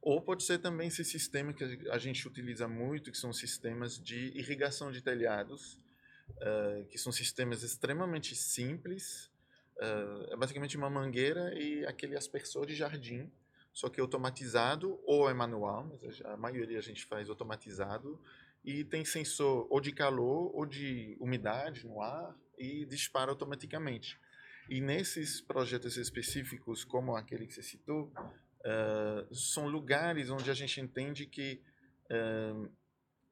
ou 0.02 0.20
pode 0.20 0.42
ser 0.42 0.58
também 0.58 0.88
esse 0.88 1.04
sistema 1.04 1.52
que 1.52 1.62
a 1.88 1.96
gente 1.96 2.26
utiliza 2.26 2.66
muito, 2.66 3.12
que 3.12 3.16
são 3.16 3.32
sistemas 3.32 3.96
de 3.96 4.36
irrigação 4.36 4.90
de 4.90 5.00
telhados, 5.00 5.78
uh, 6.30 6.84
que 6.86 6.98
são 6.98 7.12
sistemas 7.12 7.62
extremamente 7.62 8.34
simples. 8.34 9.30
Uh, 9.76 10.32
é 10.32 10.36
basicamente 10.36 10.76
uma 10.76 10.90
mangueira 10.90 11.56
e 11.56 11.86
aquele 11.86 12.16
aspersor 12.16 12.66
de 12.66 12.74
jardim, 12.74 13.30
só 13.72 13.88
que 13.88 14.00
automatizado 14.00 15.00
ou 15.06 15.30
é 15.30 15.34
manual, 15.34 15.86
mas 15.86 16.20
a 16.24 16.36
maioria 16.36 16.80
a 16.80 16.82
gente 16.82 17.04
faz 17.04 17.30
automatizado. 17.30 18.20
E 18.64 18.84
tem 18.84 19.04
sensor 19.04 19.68
ou 19.70 19.80
de 19.80 19.92
calor 19.92 20.50
ou 20.54 20.66
de 20.66 21.16
umidade 21.20 21.86
no 21.86 22.00
ar 22.02 22.36
e 22.58 22.84
dispara 22.86 23.30
automaticamente. 23.30 24.18
E 24.68 24.80
nesses 24.80 25.40
projetos 25.40 25.96
específicos, 25.96 26.84
como 26.84 27.16
aquele 27.16 27.46
que 27.46 27.54
você 27.54 27.62
citou, 27.62 28.12
uh, 28.64 29.35
são 29.35 29.66
lugares 29.68 30.31
onde 30.31 30.51
a 30.51 30.55
gente 30.55 30.81
entende 30.81 31.27
que, 31.27 31.61
uh, 32.11 32.70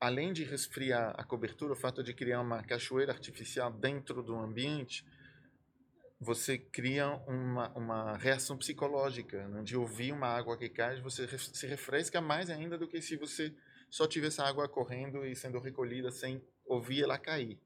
além 0.01 0.33
de 0.33 0.45
resfriar 0.45 1.15
a 1.17 1.25
cobertura, 1.25 1.73
o 1.73 1.77
fato 1.77 2.03
de 2.03 2.13
criar 2.15 2.41
uma 2.41 2.63
cachoeira 2.63 3.13
artificial 3.13 3.71
dentro 3.73 4.23
do 4.23 4.37
ambiente, 4.37 5.05
você 6.21 6.59
cria 6.59 7.09
uma, 7.27 7.71
uma 7.71 8.17
reação 8.19 8.57
psicológica, 8.57 9.49
né? 9.49 9.63
de 9.63 9.77
ouvir 9.77 10.13
uma 10.13 10.27
água 10.27 10.57
que 10.57 10.69
cai, 10.69 11.01
você 11.01 11.27
se 11.39 11.67
refresca 11.67 12.21
mais 12.21 12.51
ainda 12.51 12.77
do 12.77 12.87
que 12.87 13.01
se 13.01 13.17
você 13.17 13.55
só 13.89 14.07
tivesse 14.07 14.41
água 14.41 14.69
correndo 14.69 15.25
e 15.25 15.35
sendo 15.35 15.59
recolhida 15.59 16.11
sem 16.11 16.43
ouvir 16.67 17.05
ela 17.05 17.19
cair. 17.19 17.59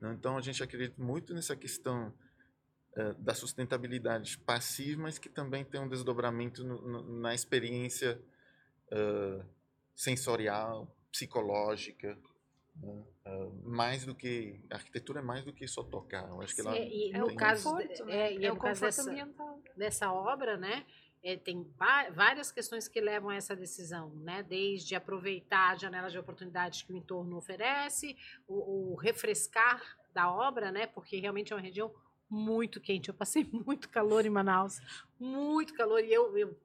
Né? 0.00 0.12
Então, 0.18 0.36
a 0.36 0.40
gente 0.40 0.62
acredita 0.62 1.00
muito 1.00 1.32
nessa 1.32 1.54
questão 1.54 2.12
da 3.18 3.34
sustentabilidade 3.34 4.36
passiva, 4.38 5.02
mas 5.02 5.18
que 5.18 5.28
também 5.28 5.64
tem 5.64 5.80
um 5.80 5.88
desdobramento 5.88 6.62
no, 6.62 6.82
no, 6.82 7.20
na 7.20 7.34
experiência 7.34 8.20
uh, 8.92 9.44
sensorial, 9.94 10.94
psicológica, 11.10 12.18
né? 12.76 13.04
Uh, 13.26 13.68
mais 13.68 14.04
do 14.04 14.14
que 14.14 14.64
a 14.70 14.74
arquitetura 14.76 15.20
é 15.20 15.22
mais 15.22 15.44
do 15.44 15.52
que 15.52 15.66
só 15.68 15.82
tocar. 15.82 16.28
Eu 16.28 16.40
acho 16.42 16.54
que 16.54 16.60
ela 16.60 16.76
e 16.76 17.12
no 17.12 17.34
caso, 17.36 17.70
conforto, 17.70 18.04
né? 18.06 18.16
é, 18.16 18.34
e 18.34 18.46
é 18.46 18.50
no 18.50 18.56
caso 18.58 18.80
dessa, 18.80 19.28
dessa 19.76 20.12
obra, 20.12 20.56
né? 20.56 20.84
É, 21.22 21.36
tem 21.36 21.64
várias 22.10 22.50
questões 22.50 22.88
que 22.88 23.00
levam 23.00 23.30
a 23.30 23.36
essa 23.36 23.54
decisão, 23.54 24.10
né? 24.16 24.42
Desde 24.42 24.96
aproveitar 24.96 25.74
as 25.74 25.80
janelas 25.80 26.10
de 26.10 26.18
oportunidades 26.18 26.82
que 26.82 26.92
o 26.92 26.96
entorno 26.96 27.36
oferece, 27.36 28.16
o, 28.48 28.92
o 28.92 28.96
refrescar 28.96 29.80
da 30.12 30.32
obra, 30.32 30.72
né? 30.72 30.86
Porque 30.86 31.20
realmente 31.20 31.52
é 31.52 31.56
uma 31.56 31.62
região 31.62 31.94
muito 32.32 32.80
quente. 32.80 33.10
Eu 33.10 33.14
passei 33.14 33.44
muito 33.52 33.88
calor 33.90 34.24
em 34.24 34.30
Manaus, 34.30 34.80
muito 35.20 35.74
calor. 35.74 36.02
E 36.02 36.12
eu, 36.12 36.36
eu 36.36 36.56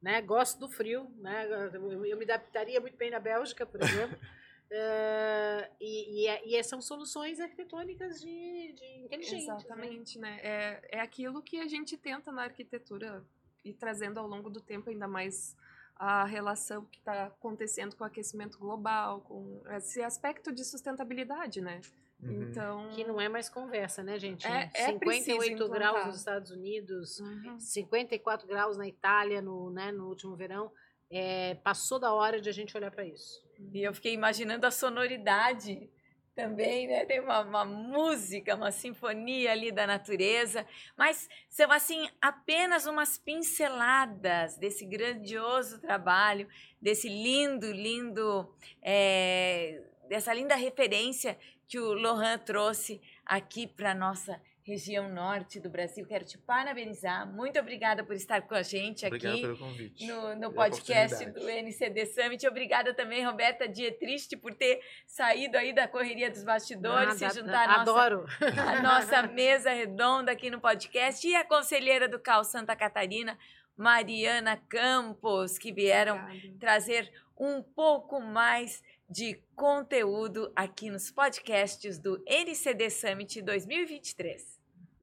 né, 0.00 0.22
gosto 0.22 0.58
do 0.58 0.68
frio, 0.68 1.10
né? 1.18 1.46
Eu, 1.74 2.04
eu 2.06 2.16
me 2.16 2.24
adaptaria 2.24 2.80
muito 2.80 2.96
bem 2.96 3.10
na 3.10 3.20
Bélgica, 3.20 3.66
por 3.66 3.82
exemplo. 3.82 4.16
Uh, 4.16 5.74
e, 5.78 6.22
e, 6.22 6.26
é, 6.26 6.48
e, 6.48 6.64
são 6.64 6.80
soluções 6.80 7.38
arquitetônicas 7.38 8.20
de, 8.20 8.72
de 8.72 8.84
inteligentes. 9.04 9.46
Né? 9.46 9.54
Exatamente, 9.56 10.18
né? 10.18 10.30
né? 10.30 10.40
É, 10.42 10.98
é 10.98 11.00
aquilo 11.00 11.42
que 11.42 11.60
a 11.60 11.68
gente 11.68 11.98
tenta 11.98 12.32
na 12.32 12.44
arquitetura 12.44 13.22
e 13.62 13.74
trazendo 13.74 14.18
ao 14.18 14.26
longo 14.26 14.48
do 14.48 14.60
tempo 14.60 14.88
ainda 14.88 15.06
mais 15.06 15.54
a 15.96 16.24
relação 16.24 16.86
que 16.86 16.98
está 16.98 17.26
acontecendo 17.26 17.94
com 17.94 18.04
o 18.04 18.06
aquecimento 18.06 18.58
global, 18.58 19.20
com 19.20 19.60
esse 19.76 20.02
aspecto 20.02 20.50
de 20.50 20.64
sustentabilidade, 20.64 21.60
né? 21.60 21.82
Uhum. 22.22 22.42
Então. 22.42 22.88
Que 22.90 23.04
não 23.04 23.20
é 23.20 23.28
mais 23.28 23.48
conversa, 23.48 24.02
né, 24.02 24.18
gente? 24.18 24.46
É, 24.46 24.70
é 24.74 24.86
58 24.86 25.68
graus 25.68 26.06
nos 26.06 26.16
Estados 26.16 26.50
Unidos, 26.50 27.18
uhum. 27.20 27.58
54 27.58 28.46
graus 28.46 28.76
na 28.76 28.86
Itália 28.86 29.40
no, 29.40 29.70
né, 29.70 29.90
no 29.90 30.08
último 30.08 30.36
verão. 30.36 30.70
É, 31.10 31.56
passou 31.56 31.98
da 31.98 32.12
hora 32.12 32.40
de 32.40 32.48
a 32.48 32.52
gente 32.52 32.76
olhar 32.76 32.90
para 32.90 33.04
isso. 33.04 33.44
E 33.72 33.82
eu 33.82 33.92
fiquei 33.92 34.14
imaginando 34.14 34.66
a 34.66 34.70
sonoridade 34.70 35.90
também, 36.34 36.86
né? 36.86 37.04
Tem 37.04 37.20
uma, 37.20 37.40
uma, 37.40 37.64
música, 37.64 38.54
uma 38.54 38.70
sinfonia 38.70 39.52
ali 39.52 39.72
da 39.72 39.86
natureza, 39.86 40.64
mas 40.96 41.28
são 41.48 41.70
assim 41.70 42.08
apenas 42.20 42.86
umas 42.86 43.18
pinceladas 43.18 44.56
desse 44.56 44.86
grandioso 44.86 45.80
trabalho, 45.80 46.48
desse 46.80 47.08
lindo, 47.08 47.70
lindo, 47.70 48.48
é, 48.80 49.82
dessa 50.08 50.32
linda 50.32 50.54
referência 50.54 51.36
que 51.70 51.78
o 51.78 51.92
Lohan 51.92 52.36
trouxe 52.36 53.00
aqui 53.24 53.64
para 53.64 53.94
nossa 53.94 54.42
região 54.60 55.08
norte 55.08 55.60
do 55.60 55.70
Brasil. 55.70 56.04
Quero 56.04 56.24
te 56.24 56.36
parabenizar. 56.36 57.24
Muito 57.32 57.60
obrigada 57.60 58.02
por 58.02 58.16
estar 58.16 58.42
com 58.42 58.56
a 58.56 58.62
gente 58.62 59.06
Obrigado 59.06 59.32
aqui 59.32 59.42
pelo 59.42 59.56
convite. 59.56 60.04
no, 60.04 60.34
no 60.34 60.52
podcast 60.52 61.24
do 61.26 61.48
NCD 61.48 62.06
Summit. 62.06 62.44
Obrigada 62.48 62.92
também, 62.92 63.24
Roberta 63.24 63.68
Dietriste, 63.68 64.36
por 64.36 64.52
ter 64.52 64.80
saído 65.06 65.56
aí 65.56 65.72
da 65.72 65.86
correria 65.86 66.28
dos 66.28 66.42
bastidores 66.42 67.22
ah, 67.22 67.30
se 67.30 67.38
juntar 67.38 67.70
à 67.70 67.84
nossa, 67.84 68.26
a 68.68 68.82
nossa 68.82 69.22
mesa 69.28 69.70
redonda 69.70 70.32
aqui 70.32 70.50
no 70.50 70.60
podcast. 70.60 71.24
E 71.24 71.36
a 71.36 71.44
conselheira 71.44 72.08
do 72.08 72.18
CAL 72.18 72.42
Santa 72.42 72.74
Catarina, 72.74 73.38
Mariana 73.76 74.56
Campos, 74.68 75.56
que 75.56 75.70
vieram 75.72 76.16
Obrigada. 76.16 76.58
trazer 76.58 77.12
um 77.38 77.62
pouco 77.62 78.20
mais 78.20 78.82
de 79.10 79.42
conteúdo 79.56 80.52
aqui 80.54 80.88
nos 80.88 81.10
podcasts 81.10 81.98
do 81.98 82.22
NCD 82.28 82.88
Summit 82.90 83.42
2023. 83.42 84.59